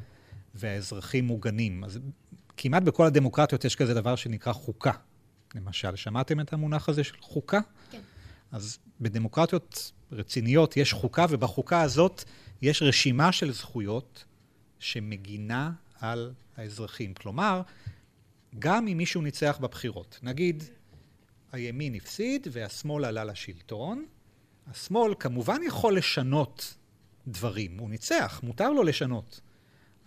והאזרחים 0.56 1.28
מוגנים. 1.28 1.84
אז 1.84 2.00
כמעט 2.58 2.84
בכל 2.84 3.06
הדמוקרטיות 3.06 3.66
יש 3.66 3.76
כזה 3.76 3.94
דבר 3.94 4.16
שנקרא 4.16 4.54
חוקה. 4.54 4.92
למשל, 5.56 5.96
שמעתם 5.96 6.40
את 6.40 6.54
המונח 6.54 6.90
הזה 6.90 7.04
של 7.04 7.16
חוקה? 7.22 7.60
כן. 7.92 8.00
אז 8.52 8.80
בדמוקרטיות 9.02 9.92
רציניות 10.12 10.78
יש 10.78 10.94
חוקה, 10.94 11.26
ובחוקה 11.30 11.82
הזאת 11.82 12.24
יש 12.62 12.82
רשימה 12.82 13.32
של 13.32 13.52
זכויות 13.52 14.26
שמגינה 14.80 15.72
על 16.00 16.34
האזרחים. 16.58 17.14
כלומר, 17.14 17.62
גם 18.60 18.88
אם 18.88 18.98
מישהו 18.98 19.22
ניצח 19.22 19.58
בבחירות, 19.62 20.20
נגיד 20.24 20.64
הימין 21.52 21.96
הפסיד 21.96 22.48
והשמאל 22.52 23.06
עלה 23.06 23.24
לשלטון, 23.24 24.06
השמאל 24.68 25.14
כמובן 25.20 25.62
יכול 25.68 25.98
לשנות 25.98 26.76
דברים, 27.28 27.78
הוא 27.80 27.90
ניצח, 27.90 28.40
מותר 28.44 28.70
לו 28.70 28.84
לשנות, 28.84 29.42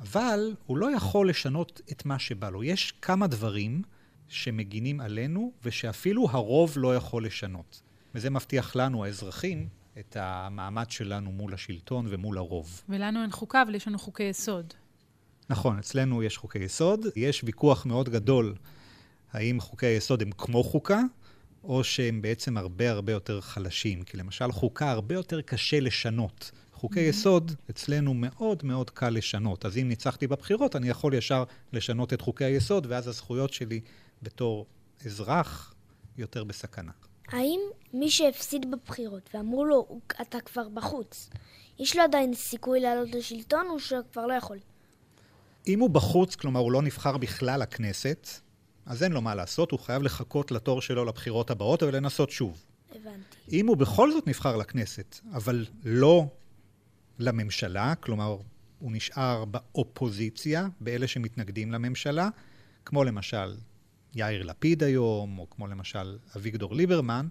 אבל 0.01 0.55
הוא 0.67 0.77
לא 0.77 0.97
יכול 0.97 1.29
לשנות 1.29 1.81
את 1.93 2.07
מה 2.07 2.19
שבא 2.19 2.51
לו. 2.51 2.65
יש 2.65 2.93
כמה 3.03 3.27
דברים 3.27 3.83
שמגינים 4.29 5.01
עלינו 5.01 5.53
ושאפילו 5.65 6.31
הרוב 6.31 6.73
לא 6.77 6.97
יכול 6.97 7.27
לשנות. 7.27 7.83
וזה 8.15 8.31
מבטיח 8.31 8.77
לנו, 8.77 9.05
האזרחים, 9.05 9.69
את 9.99 10.17
המעמד 10.21 10.91
שלנו 10.91 11.33
מול 11.33 11.55
השלטון 11.55 12.07
ומול 12.09 12.39
הרוב. 12.39 12.83
ולנו 12.89 13.23
אין 13.23 13.31
חוקה, 13.31 13.63
אבל 13.63 13.75
יש 13.75 13.89
לנו 13.89 13.99
חוקי 13.99 14.23
יסוד. 14.23 14.75
נכון, 15.49 15.79
אצלנו 15.79 16.23
יש 16.23 16.39
חוקי 16.39 16.59
יסוד, 16.59 17.07
יש 17.17 17.45
ויכוח 17.45 17.87
מאוד 17.87 18.09
גדול 18.09 18.55
האם 19.33 19.61
חוקי 19.61 19.87
היסוד 19.87 20.23
הם 20.23 20.31
כמו 20.31 20.65
חוקה, 20.65 21.01
או 21.65 21.85
שהם 21.85 22.23
בעצם 22.23 22.57
הרבה 22.57 22.91
הרבה 22.91 23.13
יותר 23.13 23.41
חלשים. 23.41 24.03
כי 24.03 24.17
למשל 24.17 24.53
חוקה 24.53 24.91
הרבה 24.91 25.15
יותר 25.15 25.41
קשה 25.41 25.81
לשנות. 25.81 26.51
חוקי 26.73 27.01
יסוד 27.01 27.53
אצלנו 27.71 28.15
מאוד 28.15 28.65
מאוד 28.65 28.91
קל 28.91 29.11
לשנות. 29.11 29.67
אז 29.67 29.79
אם 29.79 29.89
ניצחתי 29.89 30.27
בבחירות, 30.27 30.77
אני 30.77 30.89
יכול 30.89 31.15
ישר 31.15 31.45
לשנות 31.73 32.13
את 32.13 32.21
חוקי 32.21 32.45
היסוד, 32.45 32.87
ואז 32.91 33.09
הזכויות 33.09 33.53
שלי 33.53 33.81
בתור 34.23 34.67
אזרח 35.07 35.75
יותר 36.19 36.45
בסכנה. 36.45 36.93
האם 37.31 37.61
מי 37.93 38.11
שהפסיד 38.11 38.71
בבחירות 38.71 39.31
ואמרו 39.35 39.65
לו, 39.65 39.85
"הוא- 39.89 40.01
אתה 40.23 40.41
כבר 40.41 40.69
בחוץ, 40.69 41.31
יש 41.79 41.97
לו 41.97 42.03
עדיין 42.03 42.35
סיכוי 42.35 42.81
לעלות 42.81 43.09
לשלטון 43.15 43.67
או 43.71 43.81
שכבר 43.81 44.27
לא 44.27 44.35
יכול? 44.35 44.59
אם 45.67 45.81
הוא 45.81 45.91
בחוץ, 45.91 46.35
כלומר 46.35 46.61
הוא 46.61 46.73
לא 46.73 46.83
נבחר 46.83 47.17
בכלל 47.17 47.61
לכנסת, 47.61 48.29
אז 48.87 49.03
אין 49.03 49.13
לו 49.13 49.21
מה 49.21 49.35
לעשות, 49.35 49.71
הוא 49.71 49.81
חייב 49.81 50.03
לחכות 50.03 50.51
לתור 50.51 50.83
שלו 50.83 51.05
לבחירות 51.05 51.51
הבאות 51.51 51.83
ולנסות 51.83 52.31
שוב. 52.31 52.65
הבנתי. 52.91 53.37
אם 53.53 53.67
הוא 53.67 53.77
בכל 53.77 54.13
זאת 54.13 54.27
נבחר 54.27 54.57
לכנסת, 54.57 55.21
אבל 55.33 55.67
לא 55.85 56.27
לממשלה, 57.19 57.95
כלומר 57.95 58.37
הוא 58.79 58.93
נשאר 58.93 59.45
באופוזיציה, 59.45 60.69
באלה 60.81 61.07
שמתנגדים 61.07 61.73
לממשלה, 61.73 62.29
כמו 62.85 63.05
למשל 63.05 63.55
יאיר 64.15 64.43
לפיד 64.43 64.83
היום, 64.83 65.39
או 65.39 65.51
כמו 65.51 65.67
למשל 65.67 66.19
אביגדור 66.37 66.75
ליברמן, 66.75 67.29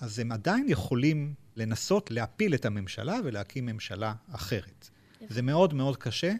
אז 0.00 0.18
הם 0.18 0.32
עדיין 0.32 0.68
יכולים 0.68 1.34
לנסות 1.56 2.10
להפיל 2.10 2.54
את 2.54 2.64
הממשלה 2.66 3.16
ולהקים 3.24 3.66
ממשלה 3.66 4.14
אחרת. 4.32 4.88
זה 5.28 5.42
מאוד 5.42 5.74
מאוד 5.74 5.96
קשה, 5.96 6.32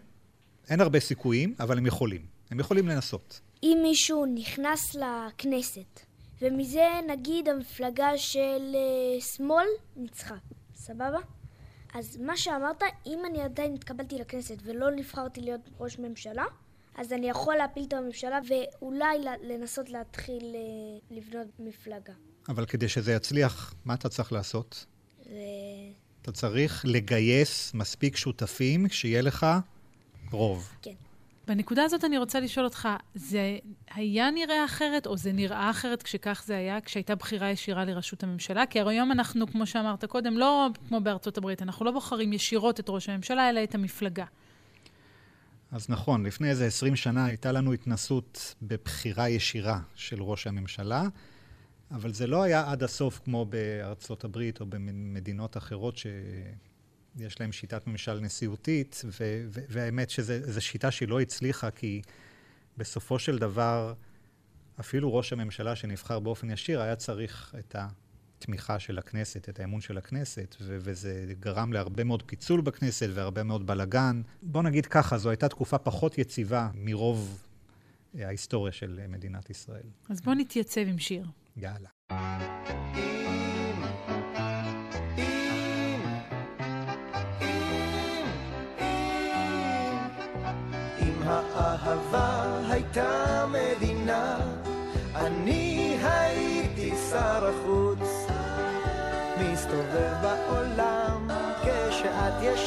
אין 0.70 0.80
הרבה 0.80 1.00
סיכויים, 1.00 1.54
אבל 1.60 1.78
הם 1.78 1.86
יכולים. 1.86 2.26
הם 2.50 2.60
יכולים 2.60 2.88
לנסות. 2.88 3.40
אם 3.62 3.78
מישהו 3.82 4.26
נכנס 4.26 4.94
לכנסת, 4.94 6.00
ומזה 6.42 6.86
נגיד 7.08 7.48
המפלגה 7.48 8.18
של 8.18 8.74
אה, 8.74 9.20
שמאל 9.20 9.66
ניצחה, 9.96 10.34
סבבה? 10.74 11.18
אז 11.94 12.16
מה 12.16 12.36
שאמרת, 12.36 12.82
אם 13.06 13.18
אני 13.30 13.42
עדיין 13.42 13.74
התקבלתי 13.74 14.18
לכנסת 14.18 14.56
ולא 14.64 14.90
נבחרתי 14.90 15.40
להיות 15.40 15.60
ראש 15.80 15.98
ממשלה, 15.98 16.44
אז 16.98 17.12
אני 17.12 17.28
יכול 17.28 17.56
להפיל 17.56 17.84
את 17.88 17.92
הממשלה 17.92 18.38
ואולי 18.48 19.18
לנסות 19.42 19.90
להתחיל 19.90 20.54
אה, 20.54 21.16
לבנות 21.16 21.46
מפלגה. 21.58 22.12
אבל 22.48 22.66
כדי 22.66 22.88
שזה 22.88 23.12
יצליח, 23.12 23.74
מה 23.84 23.94
אתה 23.94 24.08
צריך 24.08 24.32
לעשות? 24.32 24.86
זה... 25.24 25.32
אתה 26.22 26.32
צריך 26.32 26.84
לגייס 26.88 27.74
מספיק 27.74 28.16
שותפים 28.16 28.88
שיהיה 28.88 29.22
לך 29.22 29.46
רוב. 30.30 30.72
כן. 30.82 30.92
בנקודה 31.46 31.84
הזאת 31.84 32.04
אני 32.04 32.18
רוצה 32.18 32.40
לשאול 32.40 32.64
אותך, 32.64 32.88
זה 33.14 33.58
היה 33.94 34.30
נראה 34.30 34.64
אחרת, 34.64 35.06
או 35.06 35.16
זה 35.16 35.32
נראה 35.32 35.70
אחרת 35.70 36.02
כשכך 36.02 36.42
זה 36.46 36.56
היה, 36.56 36.80
כשהייתה 36.80 37.14
בחירה 37.14 37.50
ישירה 37.50 37.84
לראשות 37.84 38.22
הממשלה? 38.22 38.66
כי 38.66 38.80
הרי 38.80 38.94
היום 38.94 39.12
אנחנו, 39.12 39.46
כמו 39.46 39.66
שאמרת 39.66 40.04
קודם, 40.04 40.38
לא 40.38 40.66
כמו 40.88 41.00
בארצות 41.00 41.38
הברית, 41.38 41.62
אנחנו 41.62 41.84
לא 41.84 41.90
בוחרים 41.90 42.32
ישירות 42.32 42.80
את 42.80 42.88
ראש 42.88 43.08
הממשלה, 43.08 43.50
אלא 43.50 43.64
את 43.64 43.74
המפלגה. 43.74 44.24
אז 45.70 45.88
נכון, 45.88 46.26
לפני 46.26 46.50
איזה 46.50 46.66
20 46.66 46.96
שנה 46.96 47.24
הייתה 47.24 47.52
לנו 47.52 47.72
התנסות 47.72 48.54
בבחירה 48.62 49.28
ישירה 49.28 49.80
של 49.94 50.22
ראש 50.22 50.46
הממשלה, 50.46 51.04
אבל 51.90 52.12
זה 52.12 52.26
לא 52.26 52.42
היה 52.42 52.70
עד 52.70 52.82
הסוף 52.82 53.20
כמו 53.24 53.44
בארצות 53.46 54.24
הברית 54.24 54.60
או 54.60 54.66
במדינות 54.66 55.56
אחרות 55.56 55.96
שיש 55.96 57.40
להן 57.40 57.52
שיטת 57.52 57.86
ממשל 57.86 58.20
נשיאותית, 58.20 59.02
ו- 59.04 59.44
ו- 59.48 59.64
והאמת 59.68 60.10
שזו 60.10 60.60
שיטה 60.60 60.90
שהיא 60.90 61.08
לא 61.08 61.20
הצליחה, 61.20 61.70
כי 61.70 62.02
בסופו 62.76 63.18
של 63.18 63.38
דבר, 63.38 63.94
אפילו 64.80 65.14
ראש 65.14 65.32
הממשלה 65.32 65.76
שנבחר 65.76 66.18
באופן 66.20 66.50
ישיר 66.50 66.80
היה 66.80 66.96
צריך 66.96 67.54
את 67.58 67.76
התמיכה 68.38 68.78
של 68.78 68.98
הכנסת, 68.98 69.48
את 69.48 69.60
האמון 69.60 69.80
של 69.80 69.98
הכנסת, 69.98 70.56
ו- 70.60 70.76
וזה 70.80 71.34
גרם 71.40 71.72
להרבה 71.72 72.04
מאוד 72.04 72.22
פיצול 72.26 72.60
בכנסת 72.60 73.08
והרבה 73.14 73.42
מאוד 73.42 73.66
בלגן. 73.66 74.22
בוא 74.42 74.62
נגיד 74.62 74.86
ככה, 74.86 75.18
זו 75.18 75.30
הייתה 75.30 75.48
תקופה 75.48 75.78
פחות 75.78 76.18
יציבה 76.18 76.68
מרוב 76.74 77.44
אה, 78.18 78.26
ההיסטוריה 78.26 78.72
של 78.72 79.00
מדינת 79.08 79.50
ישראל. 79.50 79.86
אז 80.08 80.20
בואו 80.20 80.36
נתייצב 80.36 80.80
עם 80.80 80.98
שיר. 80.98 81.26
יאללה. 81.56 83.07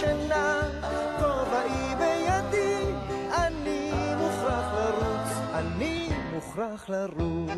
כשאת 0.01 0.09
ישנה, 0.09 0.61
כובעי 1.19 1.95
בידי, 1.95 2.85
אני 3.33 3.91
מוכרח 4.17 4.73
לרוץ, 4.73 5.29
אני 5.53 6.09
מוכרח 6.33 6.89
לרוץ. 6.89 7.51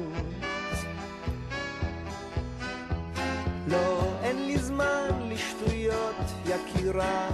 לא, 3.68 4.04
אין 4.24 4.46
לי 4.46 4.58
זמן 4.58 5.10
לשטויות, 5.30 6.16
יקירה, 6.46 7.30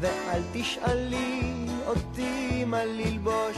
ואל 0.00 0.42
תשאלי 0.52 1.66
אותי 1.86 2.64
מה 2.64 2.84
ללבוש. 2.84 3.56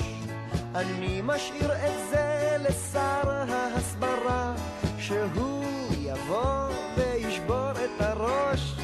אני 0.74 1.20
משאיר 1.24 1.72
את 1.72 2.10
זה 2.10 2.56
לשר 2.60 3.30
ההסברה, 3.30 4.54
שהוא 4.98 5.64
יבוא 6.00 6.68
וישבור 6.96 7.70
את 7.70 8.00
הראש. 8.00 8.74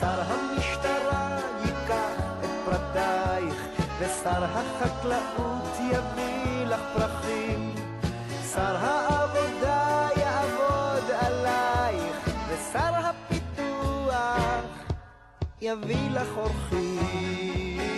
שר 0.00 0.22
המשטרה 0.26 1.38
ייקח 1.64 2.22
את 2.44 2.50
פרטייך, 2.64 3.66
ושר 3.98 4.44
החקלאות 4.44 5.76
יביא 5.80 6.66
לך 6.66 6.80
פרחים. 6.94 7.74
שר 8.54 8.76
העבודה 8.76 10.08
יעבוד 10.16 11.10
עלייך, 11.10 12.28
ושר 12.48 12.92
הפיתוח 12.94 14.64
יביא 15.60 16.10
לך 16.10 16.28
אורחים. 16.36 17.95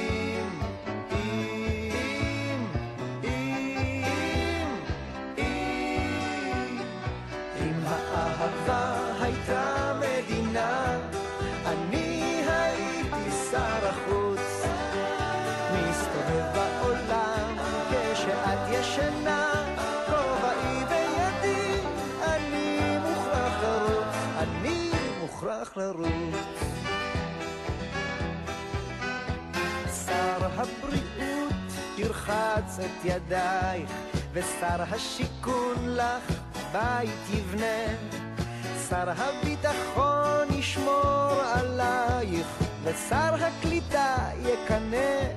את 32.80 33.04
ידייך, 33.04 33.90
ושר 34.32 34.82
השיכון 34.90 35.76
לך 35.86 36.32
בית 36.72 37.30
יבנה. 37.30 37.94
שר 38.88 39.10
הביטחון 39.10 40.58
ישמור 40.58 41.40
עלייך, 41.54 42.46
ושר 42.84 43.34
הקליטה 43.34 44.16
יקנא. 44.42 45.28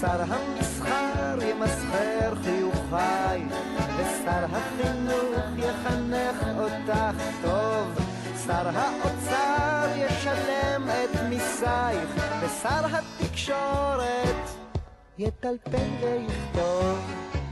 שר 0.00 0.22
המסחר 0.28 1.38
ימסחר 1.42 2.34
חיוכייך, 2.44 3.52
ושר 3.96 4.44
החינוך 4.52 5.44
יחנך 5.56 6.46
אותך 6.58 7.22
טוב. 7.42 7.98
שר 8.46 8.68
האוצר 8.74 9.88
ישלם 9.96 10.88
את 10.90 11.20
מיסייך, 11.28 12.10
ושר 12.40 12.86
התקשורת 12.86 14.45
יטלפן 15.18 15.90
ויכתוב. 16.00 16.98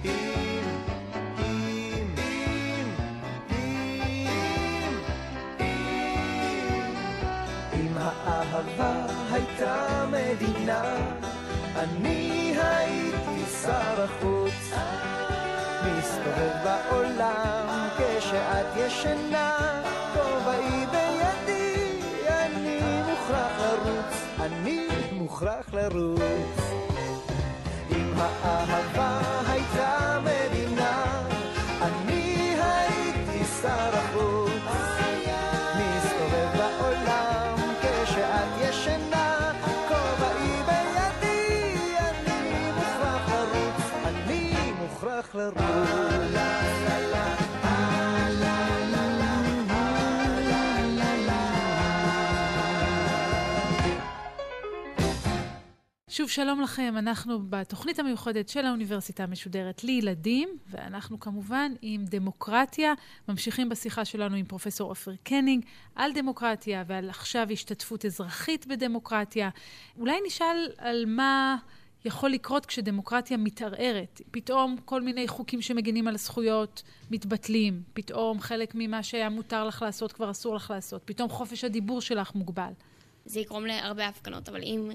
אם, 0.05 0.62
אם 7.74 7.92
האהבה 7.96 9.07
הייתה 9.33 10.07
מדינה, 10.11 10.96
אני 11.77 12.55
הייתי 12.57 13.44
שר 13.62 14.03
החוץ. 14.05 14.72
מסתובב 15.87 16.53
בעולם 16.64 17.88
כשאת 17.98 18.66
ישנה, 18.77 19.83
כובעי 20.14 20.87
בידי, 20.87 22.00
אני 22.29 23.03
מוכרח 23.03 23.61
לרוץ, 23.61 24.14
אני 24.40 24.88
מוכרח 25.12 25.74
לרוץ. 25.74 26.74
אם 28.14 28.20
האהבה 28.20 29.20
הייתה 29.48 30.18
מדינה, 30.24 31.13
שוב 56.16 56.29
שלום 56.29 56.61
לכם, 56.61 56.94
אנחנו 56.98 57.38
בתוכנית 57.48 57.98
המיוחדת 57.98 58.48
של 58.48 58.66
האוניברסיטה 58.66 59.22
המשודרת 59.22 59.85
לילדים, 59.85 60.48
ואנחנו 60.70 61.20
כמובן 61.20 61.72
עם 61.83 62.05
דמוקרטיה, 62.05 62.94
ממשיכים 63.29 63.68
בשיחה 63.68 64.05
שלנו 64.05 64.37
עם 64.37 64.44
פרופסור 64.44 64.90
עופר 64.90 65.12
קנינג 65.22 65.64
על 65.94 66.12
דמוקרטיה 66.12 66.85
ועל 66.87 67.11
עכשיו 67.11 67.46
השתתפות 67.53 68.05
אזרחית 68.05 68.66
בדמוקרטיה. 68.66 69.50
אולי 69.98 70.18
נשאל 70.27 70.68
על 70.79 71.05
מה 71.07 71.57
יכול 72.05 72.31
לקרות 72.31 72.66
כשדמוקרטיה 72.66 73.37
מתערערת. 73.37 74.20
פתאום 74.31 74.77
כל 74.85 75.03
מיני 75.03 75.29
חוקים 75.29 75.62
שמגינים 75.62 76.09
על 76.09 76.14
הזכויות 76.14 76.83
מתבטלים, 77.11 77.83
פתאום 77.94 78.40
חלק 78.40 78.72
ממה 78.74 79.03
שהיה 79.03 79.29
מותר 79.29 79.64
לך 79.64 79.83
לעשות 79.83 80.12
כבר 80.12 80.31
אסור 80.31 80.55
לך 80.55 80.70
לעשות, 80.70 81.03
פתאום 81.05 81.29
חופש 81.29 81.64
הדיבור 81.64 82.00
שלך 82.00 82.35
מוגבל. 82.35 82.72
זה 83.24 83.40
יגרום 83.40 83.66
להרבה 83.66 84.09
הפגנות, 84.09 84.48
אבל 84.48 84.62
אם 84.62 84.90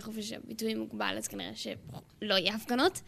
חופש 0.00 0.32
הביטוי 0.32 0.74
מוגבל, 0.74 1.14
אז 1.18 1.28
כנראה 1.28 1.56
שלא 1.56 2.34
יהיה 2.34 2.54
הפגנות. 2.54 3.00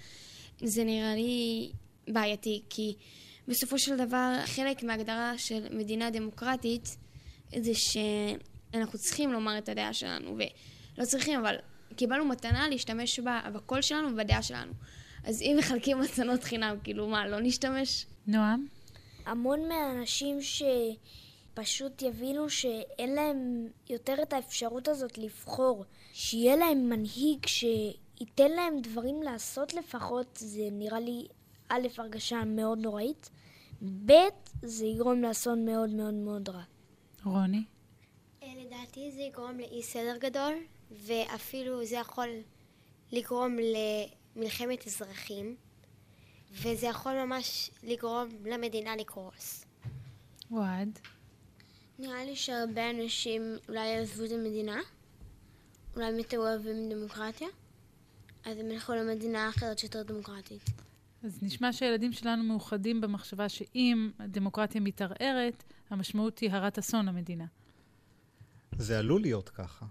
זה 0.61 0.85
נראה 0.85 1.15
לי 1.15 1.73
בעייתי, 2.09 2.63
כי 2.71 2.95
בסופו 3.49 3.79
של 3.79 3.97
דבר, 3.97 4.35
חלק 4.45 4.83
מההגדרה 4.83 5.39
של 5.39 5.77
מדינה 5.77 6.11
דמוקרטית 6.11 6.97
זה 7.57 7.73
שאנחנו 7.75 8.99
צריכים 8.99 9.33
לומר 9.33 9.59
את 9.59 9.69
הדעה 9.69 9.93
שלנו, 9.93 10.37
ולא 10.37 11.05
צריכים, 11.05 11.41
אבל 11.41 11.57
קיבלנו 11.97 12.25
מתנה 12.25 12.69
להשתמש 12.69 13.21
בה, 13.21 13.41
בקול 13.53 13.83
שלנו 13.83 14.09
ובדעה 14.09 14.43
שלנו. 14.43 14.73
אז 15.25 15.43
אם 15.43 15.57
מחלקים 15.59 16.01
מתנות 16.01 16.45
חינם, 16.45 16.77
כאילו 16.85 17.09
מה, 17.09 17.27
לא 17.27 17.41
נשתמש? 17.41 18.07
נועם? 18.27 18.67
המון 19.27 19.69
מהאנשים 19.69 20.39
שפשוט 20.43 22.03
יבינו 22.03 22.51
שאין 22.51 23.15
להם 23.15 23.69
יותר 23.91 24.15
את 24.23 24.33
האפשרות 24.33 24.89
הזאת 24.89 25.19
לבחור, 25.19 25.85
שיהיה 26.13 26.57
להם 26.57 26.89
מנהיג 26.89 27.47
שייתן 27.47 28.51
להם 28.51 28.81
דברים 28.81 29.23
לעשות 29.23 29.75
לפחות, 29.75 30.39
זה 30.41 30.69
נראה 30.73 31.01
לי 31.01 31.27
א', 31.69 31.89
הרגשה 31.99 32.45
מאוד 32.45 32.79
נוראית, 32.79 33.31
ב', 34.07 34.13
זה 34.63 34.87
יגרום 34.87 35.23
לאסון 35.23 35.65
מאוד 35.65 35.91
מאוד 35.91 36.15
מאוד 36.15 36.49
רע. 36.49 36.63
רוני? 37.25 37.65
אה, 38.43 38.49
לדעתי 38.57 39.11
זה 39.13 39.21
יגרום 39.21 39.59
לאי 39.59 39.83
סדר 39.83 40.17
גדול, 40.19 40.53
ואפילו 40.91 41.85
זה 41.85 41.97
יכול 41.97 42.29
לגרום 43.13 43.57
למלחמת 44.37 44.87
אזרחים, 44.87 45.57
וזה 46.53 46.87
יכול 46.87 47.25
ממש 47.25 47.71
לגרום 47.83 48.29
למדינה 48.45 48.97
לקרוס. 48.97 49.65
אוהד? 50.51 50.99
נראה 51.99 52.25
לי 52.25 52.37
שהרבה 52.37 52.91
אנשים 52.91 53.57
אולי 53.69 53.87
יעזבו 53.87 54.25
את 54.25 54.31
המדינה, 54.31 54.81
אולי 55.97 56.07
הם 56.07 56.19
יותר 56.19 56.39
אוהבים 56.39 56.89
דמוקרטיה, 56.89 57.49
אז 58.45 58.59
הם 58.59 58.71
ילכו 58.71 58.93
למדינה 58.95 59.49
אחרת 59.49 59.79
שיותר 59.79 60.03
דמוקרטית. 60.03 60.71
אז 61.23 61.39
נשמע 61.43 61.73
שהילדים 61.73 62.13
שלנו 62.13 62.45
מאוחדים 62.45 63.01
במחשבה 63.01 63.49
שאם 63.49 64.11
הדמוקרטיה 64.19 64.81
מתערערת, 64.81 65.65
המשמעות 65.91 66.39
היא 66.39 66.51
הרת 66.51 66.79
אסון 66.79 67.07
למדינה. 67.07 67.47
זה 68.79 68.99
עלול 68.99 69.21
להיות 69.21 69.49
ככה. 69.49 69.87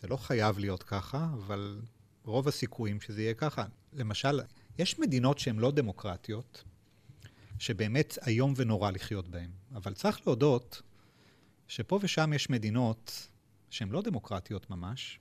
זה 0.00 0.08
לא 0.08 0.16
חייב 0.16 0.58
להיות 0.58 0.82
ככה, 0.82 1.28
אבל 1.34 1.80
רוב 2.24 2.48
הסיכויים 2.48 3.00
שזה 3.00 3.22
יהיה 3.22 3.34
ככה. 3.34 3.64
למשל, 3.92 4.40
יש 4.78 4.98
מדינות 4.98 5.38
שהן 5.38 5.58
לא 5.58 5.70
דמוקרטיות, 5.70 6.64
שבאמת 7.58 8.18
איום 8.26 8.54
ונורא 8.56 8.90
לחיות 8.90 9.28
בהן. 9.28 9.50
אבל 9.74 9.94
צריך 9.94 10.26
להודות 10.26 10.82
שפה 11.68 11.98
ושם 12.02 12.32
יש 12.32 12.50
מדינות 12.50 13.28
שהן 13.70 13.88
לא 13.88 14.02
דמוקרטיות 14.02 14.70
ממש, 14.70 15.18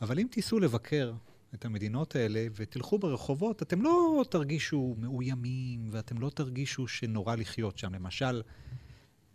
אבל 0.00 0.18
אם 0.18 0.26
תיסעו 0.30 0.60
לבקר 0.60 1.12
את 1.54 1.64
המדינות 1.64 2.16
האלה 2.16 2.46
ותלכו 2.54 2.98
ברחובות, 2.98 3.62
אתם 3.62 3.82
לא 3.82 4.24
תרגישו 4.30 4.94
מאוימים 4.98 5.88
ואתם 5.90 6.18
לא 6.18 6.30
תרגישו 6.30 6.88
שנורא 6.88 7.36
לחיות 7.36 7.78
שם. 7.78 7.94
למשל, 7.94 8.42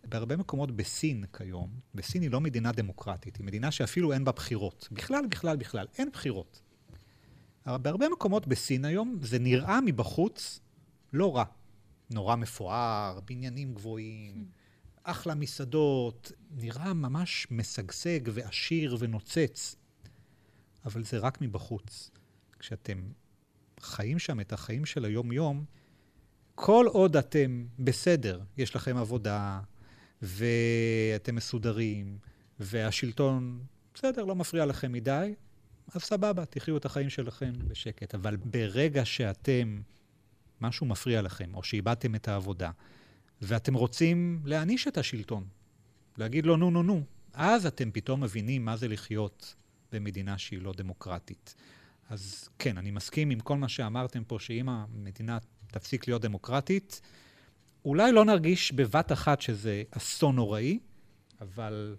בהרבה 0.10 0.38
מקומות 0.38 0.72
בסין 0.72 1.26
כיום, 1.38 1.70
וסין 1.96 2.22
היא 2.22 2.32
לא 2.32 2.42
מדינה 2.42 2.72
דמוקרטית, 2.72 3.38
היא 3.38 3.46
מדינה 3.46 3.72
שאפילו 3.72 4.14
אין 4.14 4.26
בה 4.26 4.32
בחירות. 4.32 4.88
בכלל, 4.92 5.28
בכלל, 5.30 5.58
בכלל, 5.58 5.88
אין 5.98 6.10
בחירות. 6.14 6.62
אבל 7.66 7.78
בהרבה 7.78 8.10
מקומות 8.10 8.48
בסין 8.48 8.86
היום 8.86 9.18
זה 9.22 9.40
נראה 9.40 9.82
מבחוץ 9.82 10.60
לא 11.14 11.36
רע. 11.36 11.44
נורא 12.10 12.36
מפואר, 12.36 13.20
בניינים 13.26 13.74
גבוהים, 13.74 14.46
אחלה 15.04 15.36
מסעדות, 15.36 16.32
נראה 16.52 16.94
ממש 16.94 17.48
משגשג 17.52 18.20
ועשיר 18.34 18.98
ונוצץ. 19.00 19.76
אבל 20.86 21.04
זה 21.04 21.18
רק 21.18 21.42
מבחוץ. 21.42 22.12
כשאתם 22.60 23.02
חיים 23.80 24.20
שם 24.20 24.40
את 24.40 24.54
החיים 24.54 24.86
של 24.86 25.06
היום-יום, 25.06 25.66
כל 26.56 26.86
עוד 26.90 27.18
אתם 27.18 27.66
בסדר, 27.80 28.42
יש 28.58 28.76
לכם 28.76 28.98
עבודה, 28.98 29.60
ואתם 30.22 31.36
מסודרים, 31.36 32.18
והשלטון, 32.60 33.64
בסדר, 33.94 34.26
לא 34.26 34.36
מפריע 34.36 34.66
לכם 34.66 34.92
מדי, 34.92 35.34
אז 35.96 36.02
סבבה, 36.02 36.46
תחיו 36.46 36.78
את 36.78 36.86
החיים 36.86 37.10
שלכם 37.10 37.54
בשקט. 37.68 38.16
אבל 38.16 38.36
ברגע 38.36 39.06
שאתם, 39.06 39.82
משהו 40.62 40.86
מפריע 40.86 41.22
לכם, 41.22 41.56
או 41.56 41.64
שאיבדתם 41.64 42.16
את 42.16 42.28
העבודה, 42.28 42.72
ואתם 43.42 43.74
רוצים 43.74 44.42
להעניש 44.46 44.88
את 44.88 44.98
השלטון, 44.98 45.48
להגיד 46.18 46.46
לו 46.46 46.58
נו 46.58 46.72
נו 46.72 46.84
נו, 46.84 47.04
אז 47.34 47.66
אתם 47.66 47.92
פתאום 47.92 48.24
מבינים 48.24 48.66
מה 48.66 48.78
זה 48.78 48.88
לחיות 48.88 49.56
במדינה 49.92 50.38
שהיא 50.38 50.62
לא 50.62 50.74
דמוקרטית. 50.78 51.56
אז 52.10 52.50
כן, 52.60 52.78
אני 52.78 52.92
מסכים 52.92 53.30
עם 53.30 53.40
כל 53.40 53.58
מה 53.58 53.70
שאמרתם 53.70 54.24
פה, 54.24 54.40
שאם 54.40 54.70
המדינה 54.70 55.38
תפסיק 55.68 56.08
להיות 56.08 56.22
דמוקרטית, 56.22 57.02
אולי 57.86 58.12
לא 58.12 58.26
נרגיש 58.26 58.72
בבת 58.72 59.12
אחת 59.12 59.42
שזה 59.42 59.84
אסון 59.92 60.36
נוראי, 60.36 60.80
אבל 61.42 61.96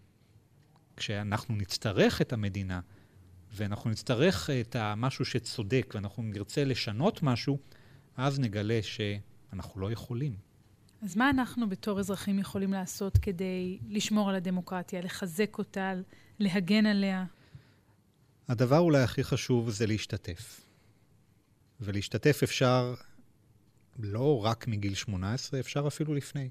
כשאנחנו 0.96 1.56
נצטרך 1.56 2.20
את 2.20 2.32
המדינה, 2.32 2.80
ואנחנו 3.52 3.90
נצטרך 3.90 4.50
את 4.60 4.76
המשהו 4.76 5.24
שצודק, 5.24 5.92
ואנחנו 5.94 6.22
נרצה 6.22 6.64
לשנות 6.64 7.22
משהו, 7.22 7.58
אז 8.16 8.40
נגלה 8.40 8.80
שאנחנו 8.82 9.80
לא 9.80 9.92
יכולים. 9.92 10.36
אז 11.02 11.16
מה 11.16 11.30
אנחנו 11.30 11.68
בתור 11.68 12.00
אזרחים 12.00 12.38
יכולים 12.38 12.72
לעשות 12.72 13.18
כדי 13.18 13.78
לשמור 13.88 14.28
על 14.28 14.34
הדמוקרטיה, 14.34 15.00
לחזק 15.00 15.58
אותה, 15.58 15.92
להגן 16.38 16.86
עליה? 16.86 17.24
הדבר 18.48 18.78
אולי 18.78 19.02
הכי 19.02 19.24
חשוב 19.24 19.70
זה 19.70 19.86
להשתתף. 19.86 20.60
ולהשתתף 21.80 22.40
אפשר 22.42 22.94
לא 23.98 24.44
רק 24.44 24.68
מגיל 24.68 24.94
18, 24.94 25.60
אפשר 25.60 25.86
אפילו 25.86 26.14
לפני. 26.14 26.48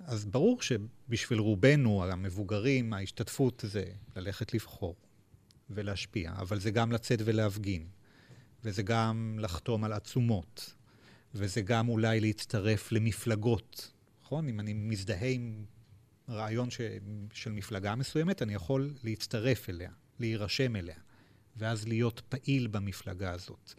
אז 0.00 0.24
ברור 0.24 0.62
שבשביל 0.62 1.38
רובנו, 1.38 2.04
המבוגרים, 2.04 2.92
ההשתתפות 2.92 3.64
זה 3.66 3.84
ללכת 4.16 4.54
לבחור 4.54 4.96
ולהשפיע, 5.70 6.32
אבל 6.32 6.60
זה 6.60 6.70
גם 6.70 6.92
לצאת 6.92 7.18
ולהפגין, 7.24 7.86
וזה 8.64 8.82
גם 8.82 9.38
לחתום 9.40 9.84
על 9.84 9.92
עצומות, 9.92 10.74
וזה 11.34 11.60
גם 11.60 11.88
אולי 11.88 12.20
להצטרף 12.20 12.92
למפלגות, 12.92 13.92
נכון? 14.22 14.48
אם 14.48 14.60
אני 14.60 14.72
מזדהה 14.72 15.28
עם 15.28 15.64
רעיון 16.28 16.70
ש... 16.70 16.80
של 17.32 17.52
מפלגה 17.52 17.94
מסוימת, 17.94 18.42
אני 18.42 18.54
יכול 18.54 18.94
להצטרף 19.04 19.68
אליה, 19.68 19.90
להירשם 20.20 20.76
אליה, 20.76 20.96
ואז 21.56 21.88
להיות 21.88 22.22
פעיל 22.28 22.66
במפלגה 22.66 23.32
הזאת. 23.32 23.74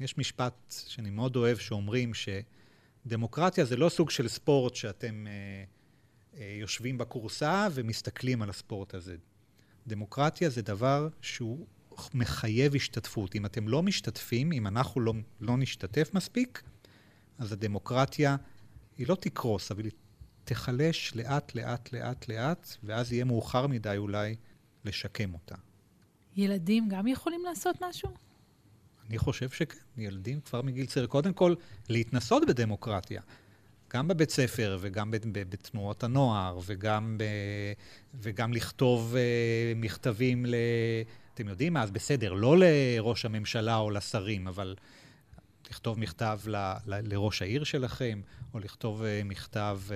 יש 0.00 0.18
משפט 0.18 0.74
שאני 0.88 1.10
מאוד 1.10 1.36
אוהב 1.36 1.58
שאומרים 1.58 2.12
שדמוקרטיה 2.14 3.64
זה 3.64 3.76
לא 3.76 3.88
סוג 3.88 4.10
של 4.10 4.28
ספורט 4.28 4.74
שאתם 4.74 5.26
אה, 5.26 5.32
אה, 6.40 6.56
יושבים 6.60 6.98
בכורסה 6.98 7.68
ומסתכלים 7.74 8.42
על 8.42 8.50
הספורט 8.50 8.94
הזה. 8.94 9.16
דמוקרטיה 9.86 10.50
זה 10.50 10.62
דבר 10.62 11.08
שהוא 11.20 11.66
מחייב 12.14 12.74
השתתפות. 12.74 13.34
אם 13.34 13.46
אתם 13.46 13.68
לא 13.68 13.82
משתתפים, 13.82 14.52
אם 14.52 14.66
אנחנו 14.66 15.00
לא, 15.00 15.12
לא 15.40 15.56
נשתתף 15.56 16.10
מספיק, 16.14 16.62
אז 17.38 17.52
הדמוקרטיה 17.52 18.36
היא 18.98 19.06
לא 19.08 19.14
תקרוס, 19.14 19.70
אבל 19.70 19.84
היא 19.84 19.92
תיחלש 20.44 21.12
לאט, 21.14 21.54
לאט, 21.54 21.92
לאט, 21.92 22.28
לאט, 22.28 22.76
ואז 22.84 23.12
יהיה 23.12 23.24
מאוחר 23.24 23.66
מדי 23.66 23.94
אולי 23.96 24.36
לשקם 24.88 25.34
אותה. 25.34 25.54
ילדים 26.36 26.88
גם 26.88 27.06
יכולים 27.06 27.44
לעשות 27.44 27.76
משהו? 27.80 28.08
אני 29.08 29.18
חושב 29.18 29.50
שכן, 29.50 29.78
ילדים 29.96 30.40
כבר 30.40 30.62
מגיל 30.62 30.86
צעיר, 30.86 31.06
קודם 31.06 31.32
כל, 31.32 31.54
להתנסות 31.88 32.42
בדמוקרטיה. 32.48 33.22
גם 33.92 34.08
בבית 34.08 34.30
ספר 34.30 34.78
וגם 34.80 35.10
בתנועות 35.32 36.04
הנוער, 36.04 36.58
וגם, 36.66 37.18
ב, 37.18 37.24
וגם 38.14 38.52
לכתוב 38.52 39.14
uh, 39.14 39.78
מכתבים 39.78 40.46
ל... 40.46 40.54
אתם 41.34 41.48
יודעים 41.48 41.72
מה, 41.72 41.82
אז 41.82 41.90
בסדר, 41.90 42.32
לא 42.32 42.56
לראש 42.58 43.24
הממשלה 43.24 43.76
או 43.76 43.90
לשרים, 43.90 44.48
אבל 44.48 44.76
לכתוב 45.70 45.98
מכתב 45.98 46.38
ל, 46.46 46.56
ל, 46.86 47.12
לראש 47.12 47.42
העיר 47.42 47.64
שלכם, 47.64 48.20
או 48.54 48.58
לכתוב 48.58 49.02
uh, 49.02 49.04
מכתב 49.24 49.80
uh, 49.88 49.92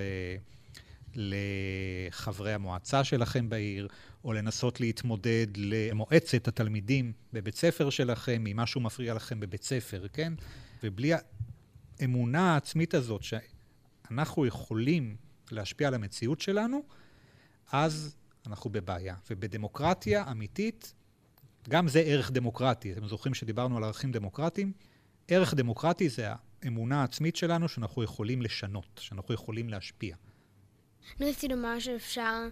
לחברי 1.15 2.53
המועצה 2.53 3.03
שלכם 3.03 3.49
בעיר, 3.49 3.87
או 4.23 4.33
לנסות 4.33 4.79
להתמודד 4.79 5.47
למועצת 5.55 6.47
התלמידים 6.47 7.13
בבית 7.33 7.55
ספר 7.55 7.89
שלכם, 7.89 8.43
אם 8.51 8.57
משהו 8.57 8.81
מפריע 8.81 9.13
לכם 9.13 9.39
בבית 9.39 9.63
ספר, 9.63 10.07
כן? 10.13 10.33
ובלי 10.83 11.11
האמונה 11.99 12.53
העצמית 12.53 12.93
הזאת 12.93 13.21
שאנחנו 13.23 14.45
יכולים 14.45 15.15
להשפיע 15.51 15.87
על 15.87 15.93
המציאות 15.93 16.41
שלנו, 16.41 16.83
אז 17.71 18.15
אנחנו 18.47 18.69
בבעיה. 18.69 19.15
ובדמוקרטיה 19.29 20.31
אמיתית, 20.31 20.93
גם 21.69 21.87
זה 21.87 21.99
ערך 21.99 22.31
דמוקרטי. 22.31 22.93
אתם 22.93 23.07
זוכרים 23.07 23.33
שדיברנו 23.33 23.77
על 23.77 23.83
ערכים 23.83 24.11
דמוקרטיים? 24.11 24.71
ערך 25.27 25.53
דמוקרטי 25.53 26.09
זה 26.09 26.27
האמונה 26.61 27.01
העצמית 27.01 27.35
שלנו 27.35 27.69
שאנחנו 27.69 28.03
יכולים 28.03 28.41
לשנות, 28.41 28.99
שאנחנו 29.03 29.33
יכולים 29.33 29.69
להשפיע. 29.69 30.15
אני 31.19 31.29
רציתי 31.29 31.47
לומר 31.47 31.79
שאפשר 31.79 32.47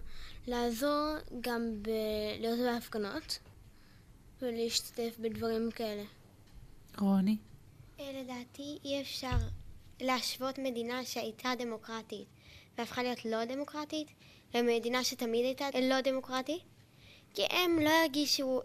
לעזור 0.46 1.14
גם 1.40 1.82
בלהיות 1.82 2.58
בהפגנות 2.58 3.38
ולהשתתף 4.42 5.16
בדברים 5.18 5.70
כאלה. 5.70 6.02
רוני? 6.98 7.36
אה, 8.00 8.22
לדעתי 8.22 8.78
אי 8.84 9.00
אפשר 9.00 9.36
להשוות 10.00 10.58
מדינה 10.58 11.04
שהייתה 11.04 11.52
דמוקרטית 11.58 12.26
והפכה 12.78 13.02
להיות 13.02 13.24
לא 13.24 13.44
דמוקרטית 13.44 14.08
למדינה 14.54 15.04
שתמיד 15.04 15.44
הייתה 15.44 15.80
לא 15.82 16.00
דמוקרטית 16.00 16.62
כי 17.34 17.42
הם 17.50 17.78
לא 17.78 17.90
הרגישו 17.90 18.60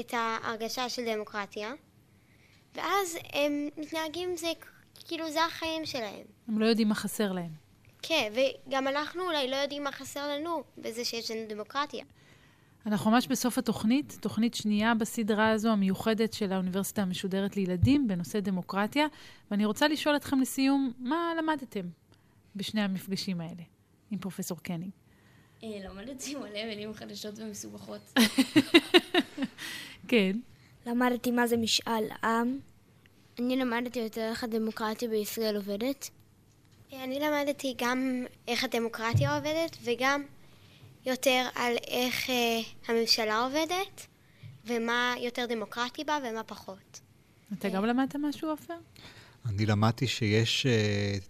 את 0.00 0.14
ההרגשה 0.14 0.88
של 0.88 1.02
דמוקרטיה 1.14 1.72
ואז 2.74 3.18
הם 3.32 3.68
מתנהגים 3.76 4.36
זה 4.36 4.52
כאילו 5.08 5.30
זה 5.30 5.44
החיים 5.44 5.86
שלהם. 5.86 6.26
הם 6.48 6.58
לא 6.58 6.66
יודעים 6.66 6.88
מה 6.88 6.94
חסר 6.94 7.32
להם. 7.32 7.65
כן, 8.08 8.32
וגם 8.66 8.88
אנחנו 8.88 9.22
אולי 9.22 9.50
לא 9.50 9.56
יודעים 9.56 9.84
מה 9.84 9.92
חסר 9.92 10.28
לנו 10.28 10.62
בזה 10.78 11.04
שיש 11.04 11.30
לנו 11.30 11.40
דמוקרטיה. 11.48 12.04
אנחנו 12.86 13.10
ממש 13.10 13.26
בסוף 13.26 13.58
התוכנית, 13.58 14.18
תוכנית 14.20 14.54
שנייה 14.54 14.94
בסדרה 14.94 15.50
הזו 15.50 15.68
המיוחדת 15.68 16.32
של 16.32 16.52
האוניברסיטה 16.52 17.02
המשודרת 17.02 17.56
לילדים 17.56 18.08
בנושא 18.08 18.40
דמוקרטיה, 18.40 19.06
ואני 19.50 19.64
רוצה 19.64 19.88
לשאול 19.88 20.16
אתכם 20.16 20.40
לסיום, 20.40 20.92
מה 20.98 21.32
למדתם 21.38 21.88
בשני 22.56 22.80
המפגשים 22.80 23.40
האלה 23.40 23.62
עם 24.10 24.18
פרופסור 24.18 24.58
קניג? 24.58 24.90
אה, 25.64 25.68
למדתי 25.84 26.34
מלא 26.34 26.64
מילים 26.66 26.94
חדשות 26.94 27.38
ומסובכות. 27.38 28.00
כן. 30.08 30.38
למדתי 30.86 31.30
מה 31.30 31.46
זה 31.46 31.56
משאל 31.56 32.04
עם. 32.24 32.58
אני 33.38 33.56
למדתי 33.56 33.98
יותר 33.98 34.28
איך 34.30 34.44
הדמוקרטיה 34.44 35.08
בישראל 35.08 35.56
עובדת. 35.56 36.10
אני 37.04 37.20
למדתי 37.20 37.74
גם 37.78 38.24
איך 38.48 38.64
הדמוקרטיה 38.64 39.36
עובדת 39.36 39.76
וגם 39.84 40.22
יותר 41.06 41.48
על 41.54 41.72
איך 41.86 42.30
אה, 42.30 42.60
הממשלה 42.88 43.38
עובדת 43.38 44.06
ומה 44.66 45.14
יותר 45.20 45.46
דמוקרטי 45.48 46.04
בה 46.04 46.18
ומה 46.24 46.42
פחות. 46.42 47.00
אתה 47.52 47.68
גם 47.68 47.84
למדת 47.84 48.16
משהו, 48.16 48.50
עופר? 48.50 48.74
אני 49.46 49.66
למדתי 49.66 50.06
שיש 50.06 50.66
uh, 50.66 51.24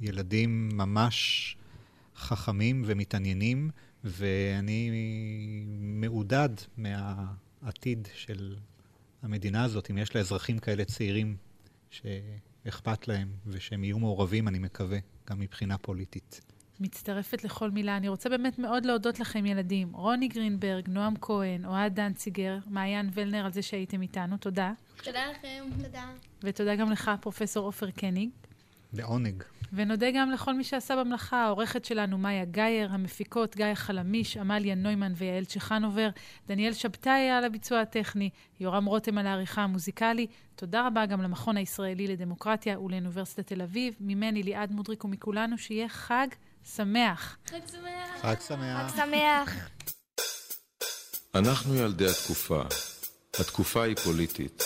ילדים 0.00 0.68
ממש 0.72 1.56
חכמים 2.16 2.82
ומתעניינים, 2.86 3.70
ואני 4.04 4.90
מעודד 5.78 6.48
מהעתיד 6.76 8.08
של 8.14 8.56
המדינה 9.22 9.64
הזאת, 9.64 9.90
אם 9.90 9.98
יש 9.98 10.14
לה 10.14 10.20
אזרחים 10.20 10.58
כאלה 10.58 10.84
צעירים 10.84 11.36
שאכפת 12.64 13.08
להם 13.08 13.28
ושהם 13.46 13.84
יהיו 13.84 13.98
מעורבים, 13.98 14.48
אני 14.48 14.58
מקווה, 14.58 14.98
גם 15.30 15.40
מבחינה 15.40 15.78
פוליטית. 15.78 16.40
מצטרפת 16.80 17.44
לכל 17.44 17.70
מילה. 17.70 17.96
אני 17.96 18.08
רוצה 18.08 18.28
באמת 18.28 18.58
מאוד 18.58 18.86
להודות 18.86 19.20
לכם, 19.20 19.46
ילדים. 19.46 19.92
רוני 19.92 20.28
גרינברג, 20.28 20.88
נועם 20.88 21.14
כהן, 21.20 21.64
אוהד 21.64 21.94
דנציגר, 21.94 22.58
מעיין 22.66 23.10
ולנר, 23.14 23.44
על 23.44 23.52
זה 23.52 23.62
שהייתם 23.62 24.02
איתנו. 24.02 24.36
תודה. 24.36 24.72
תודה 25.04 25.20
לכם. 25.30 25.64
תודה. 25.82 26.12
ותודה 26.42 26.76
גם 26.76 26.90
לך, 26.90 27.10
פרופסור 27.20 27.66
עופר 27.66 27.90
קניג. 27.90 28.30
לעונג. 28.92 29.42
ונודה 29.72 30.06
גם 30.14 30.30
לכל 30.30 30.54
מי 30.54 30.64
שעשה 30.64 30.96
במלאכה, 30.96 31.44
העורכת 31.44 31.84
שלנו 31.84 32.18
מאיה 32.18 32.44
גאייר, 32.44 32.92
המפיקות 32.92 33.56
גיא 33.56 33.74
חלמיש, 33.74 34.36
עמליה 34.36 34.74
נוימן 34.74 35.12
ויעל 35.16 35.44
צ'חנובר, 35.44 36.08
דניאל 36.48 36.72
שבתאי 36.72 37.30
על 37.30 37.44
הביצוע 37.44 37.80
הטכני, 37.80 38.30
יורם 38.60 38.84
רותם 38.84 39.18
על 39.18 39.26
העריכה 39.26 39.62
המוזיקלי. 39.62 40.26
תודה 40.54 40.86
רבה 40.86 41.06
גם 41.06 41.22
למכון 41.22 41.56
הישראלי 41.56 42.06
לדמוקרטיה 42.06 42.80
ולאוניברסיטת 42.80 43.46
תל 43.46 43.62
אביב. 43.62 43.94
ממני 44.00 44.42
ליעד 44.42 44.72
מודריק 44.72 45.04
ומכולנו, 45.04 45.58
שיהיה 45.58 45.88
חג 45.88 46.26
שמח. 46.74 47.36
חג 47.46 47.58
שמח. 47.70 48.20
חג 48.22 48.40
שמח. 48.48 48.92
חג 48.92 48.96
שמח. 48.96 49.68
אנחנו 51.34 51.74
ילדי 51.74 52.06
התקופה. 52.06 52.62
התקופה 53.40 53.82
היא 53.82 53.96
פוליטית. 53.96 54.62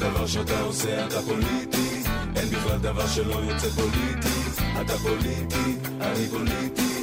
דבר 0.00 0.26
שאתה 0.26 0.60
עושה 0.60 1.06
אתה 1.06 1.22
פוליטי, 1.22 2.02
אין 2.36 2.48
בכלל 2.48 2.78
דבר 2.78 3.06
שלא 3.06 3.34
יוצא 3.34 3.68
פוליטי, 3.68 4.62
אתה 4.80 4.92
פוליטי, 4.98 5.76
אני 6.00 6.28
פוליטי. 6.30 7.02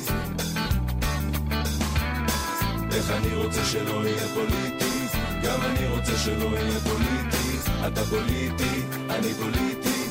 איך 2.94 3.12
אני 3.12 3.36
רוצה 3.36 3.66
שלא 3.66 4.08
יהיה 4.08 4.28
פוליטי, 4.34 5.08
גם 5.44 5.60
אני 5.62 5.88
רוצה 5.88 6.18
שלא 6.18 6.46
יהיה 6.46 6.80
פוליטי, 6.80 7.72
אתה 7.88 8.04
פוליטי, 8.04 8.82
אני 9.10 9.34
פוליטי. 9.34 10.04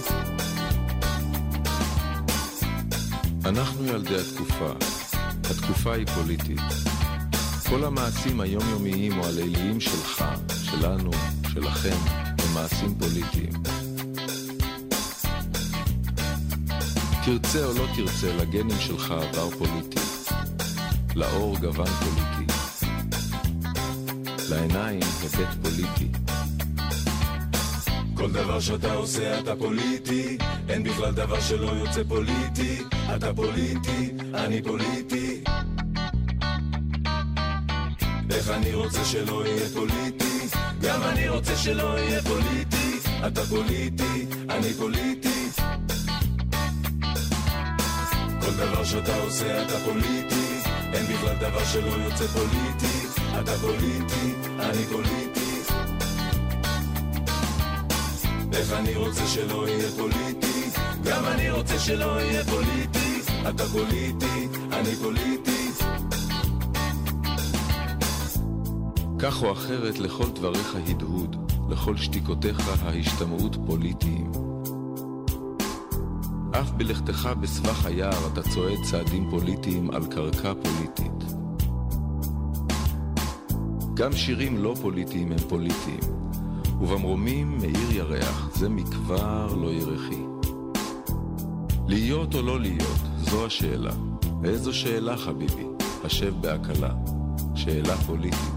אנחנו 3.45 3.87
ילדי 3.87 4.17
התקופה. 4.17 4.73
התקופה 5.51 5.95
היא 5.95 6.07
פוליטית. 6.07 6.61
כל 7.69 7.85
המעשים 7.85 8.41
היומיומיים 8.41 9.19
או 9.19 9.27
הליליים 9.27 9.81
שלך, 9.81 10.25
שלנו, 10.65 11.11
שלכם, 11.53 12.26
מעשים 12.57 12.95
פוליטיים. 12.99 13.53
תרצה 17.25 17.65
או 17.65 17.73
לא 17.73 17.87
תרצה, 17.97 18.37
לגנים 18.37 18.81
שלך 18.81 19.11
עבר 19.11 19.51
פוליטי. 19.51 20.01
לאור 21.15 21.57
גוון 21.59 21.87
פוליטי. 21.87 22.53
לעיניים 24.51 25.01
היבט 25.23 25.49
פוליטי. 25.63 26.09
כל 28.15 28.33
דבר 28.33 28.61
שאתה 28.61 28.93
עושה 28.93 29.41
אתה 29.41 29.57
פוליטי, 29.57 30.39
אין 30.69 30.83
בכלל 30.83 31.13
דבר 31.13 31.41
שלא 31.41 31.71
יוצא 31.71 32.03
פוליטי, 32.09 32.83
אתה 33.17 33.35
פוליטי, 33.35 34.13
אני 34.35 34.63
פוליטי. 34.63 35.41
איך 38.31 38.51
אני 38.51 38.75
רוצה 38.75 39.05
שלא 39.05 39.47
יהיה 39.47 39.69
פוליטי, 39.75 40.36
גם 40.83 41.03
אני 41.03 41.29
רוצה 41.29 41.57
שלא 41.57 41.99
יהיה 41.99 42.23
פוליטי, 42.23 42.99
אתה 43.27 43.43
פוליטי, 43.43 44.27
אני 44.51 44.75
פוליטי. 44.75 45.51
כל 48.41 48.53
דבר 48.57 48.85
שאתה 48.85 49.17
עושה 49.17 49.63
אתה 49.63 49.79
פוליטי, 49.85 50.61
אין 50.93 51.07
בכלל 51.07 51.35
דבר 51.41 51.65
שלא 51.65 51.91
יוצא 52.05 52.27
פוליטי, 52.27 53.07
אתה 53.41 53.53
פוליטי, 53.53 54.35
אני 54.61 54.85
פוליטי. 54.93 55.47
איך 58.53 58.73
אני 58.73 58.95
רוצה 58.95 59.27
שלא 59.27 59.69
יהיה 59.69 59.91
פוליטי, 59.97 60.71
גם 61.05 61.25
אני 61.25 61.51
רוצה 61.51 61.79
שלא 61.79 62.21
יהיה 62.21 62.45
פוליטי, 62.45 63.21
אתה 63.49 63.65
פוליטי, 63.65 64.49
אני 64.73 64.97
פוליטי. 65.03 65.56
כך 69.19 69.43
או 69.43 69.53
אחרת 69.53 69.99
לכל 69.99 70.31
דבריך 70.35 70.77
הדהוד, 70.89 71.37
לכל 71.71 71.97
שתיקותיך 71.97 72.83
ההשתמעות 72.83 73.57
פוליטיים. 73.67 74.33
אף 76.61 76.71
בלכתך 76.71 77.29
בסבך 77.41 77.87
היער 77.87 78.27
אתה 78.33 78.43
צועד 78.43 78.79
צעדים 78.91 79.31
פוליטיים 79.31 79.91
על 79.91 80.07
קרקע 80.07 80.53
פוליטית. 80.55 81.25
גם 83.95 84.13
שירים 84.13 84.59
לא 84.59 84.75
פוליטיים 84.83 85.33
הם 85.33 85.39
פוליטיים, 85.49 86.01
ובמרומים 86.81 87.59
מאיר 87.59 87.93
ירח, 87.93 88.51
זה 88.55 88.69
מכבר 88.69 89.55
לא 89.55 89.69
ירחי. 89.73 90.23
להיות 91.87 92.35
או 92.35 92.43
לא 92.43 92.61
להיות, 92.61 93.01
זו 93.19 93.47
השאלה. 93.47 93.93
איזו 94.45 94.75
שאלה 94.75 95.17
חביבי? 95.17 95.67
השב 96.05 96.35
בהקלה. 96.41 96.95
שאלה 97.55 97.97
פוליטית. 97.97 98.56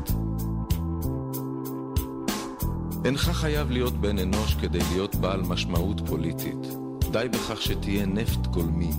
אינך 3.06 3.22
חייב 3.22 3.72
להיות 3.72 3.94
בן 3.94 4.20
אנוש 4.20 4.56
כדי 4.62 4.80
להיות 4.92 5.16
בעל 5.16 5.42
משמעות 5.42 6.02
פוליטית. 6.06 6.68
די 7.12 7.28
בכך 7.32 7.62
שתהיה 7.62 8.06
נפט 8.06 8.48
גולמי, 8.48 8.92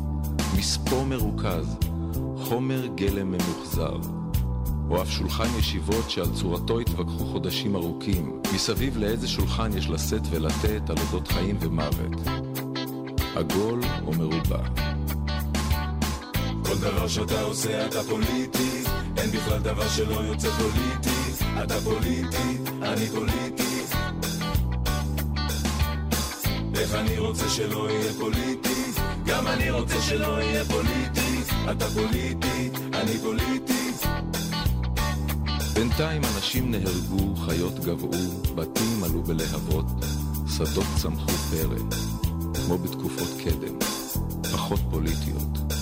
מספוא 0.59 1.05
מרוכז, 1.05 1.77
חומר 2.37 2.87
גלם 2.95 3.31
ממוחזר, 3.31 3.97
או 4.91 5.03
אף 5.03 5.11
שולחן 5.11 5.59
ישיבות 5.59 6.11
שעל 6.11 6.33
צורתו 6.35 6.81
התווכחו 6.81 7.25
חודשים 7.25 7.77
ארוכים, 7.77 8.41
מסביב 8.55 8.97
לאיזה 8.97 9.29
שולחן 9.29 9.71
יש 9.77 9.91
לשאת 9.91 10.23
ולתת 10.31 10.91
על 10.91 10.97
אודות 10.99 11.29
חיים 11.29 11.57
ומוות. 11.61 12.29
עגול 13.37 13.81
או 14.07 14.13
מרובע. 14.13 14.63
כל 16.65 16.79
דבר 16.81 17.09
שאתה 17.09 17.41
עושה 17.41 17.87
אתה 17.87 18.03
פוליטי, 18.03 18.83
אין 19.17 19.31
בכלל 19.31 19.59
דבר 19.59 19.89
שלא 19.89 20.21
יוצא 20.21 20.49
פוליטי, 20.51 21.45
אתה 21.65 21.81
פוליטי, 21.81 22.59
אני 22.83 23.07
פוליטי. 23.07 23.70
איך 26.81 26.95
אני 26.95 27.19
רוצה 27.19 27.49
שלא 27.49 27.91
יהיה 27.91 28.13
פוליטי, 28.13 28.93
גם 29.27 29.47
אני 29.47 29.71
רוצה 29.71 30.01
שלא 30.01 30.43
יהיה 30.43 30.65
פוליטי, 30.65 31.43
אתה 31.71 31.87
פוליטי, 31.87 32.71
אני 32.95 33.19
פוליטי. 33.19 33.91
בינתיים 35.75 36.23
אנשים 36.37 36.71
נהרגו, 36.71 37.37
חיות 37.37 37.79
גבעו, 37.79 38.11
בתים 38.55 39.05
עלו 39.05 39.23
בלהבות, 39.23 39.87
שדות 40.57 40.87
צמחו 41.03 41.33
פרא, 41.33 41.79
כמו 42.55 42.79
בתקופות 42.79 43.29
קדם, 43.45 43.79
פחות 44.53 44.81
פוליטיות. 44.91 45.80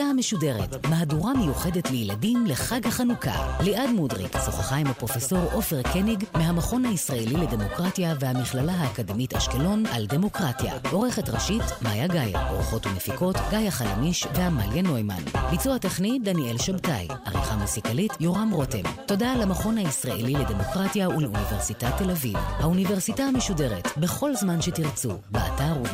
האוניברסיטה 0.00 0.10
המשודרת, 0.10 0.86
מהדורה 0.86 1.34
מיוחדת 1.34 1.90
לילדים 1.90 2.46
לחג 2.46 2.86
החנוכה. 2.86 3.56
ליעד 3.60 3.90
מודריק 3.90 4.32
שוחחה 4.44 4.76
עם 4.76 4.86
הפרופסור 4.86 5.38
עופר 5.52 5.82
קניג 5.82 6.24
מהמכון 6.34 6.84
הישראלי 6.84 7.36
לדמוקרטיה 7.36 8.14
והמכללה 8.20 8.72
האקדמית 8.72 9.34
אשקלון 9.34 9.86
על 9.86 10.06
דמוקרטיה. 10.06 10.74
עורכת 10.90 11.28
ראשית, 11.28 11.62
מאיה 11.82 12.06
גאייר. 12.06 12.38
עורכות 12.50 12.86
ומפיקות, 12.86 13.36
גיא 13.50 13.70
חלמיש 13.70 14.26
ועמליה 14.34 14.82
נוימן. 14.82 15.22
ביצוע 15.50 15.78
טכני, 15.78 16.18
דניאל 16.24 16.58
שבתאי. 16.58 17.08
עריכה 17.24 17.56
מוסיקלית, 17.56 18.12
יורם 18.20 18.50
רותם. 18.52 18.82
תודה 19.06 19.34
למכון 19.34 19.78
הישראלי 19.78 20.32
לדמוקרטיה 20.32 21.08
ולאוניברסיטת 21.08 21.92
תל 21.98 22.10
אביב. 22.10 22.36
האוניברסיטה 22.36 23.22
המשודרת, 23.22 23.88
בכל 23.96 24.34
זמן 24.34 24.62
שתרצו, 24.62 25.12
באתר 25.30 25.82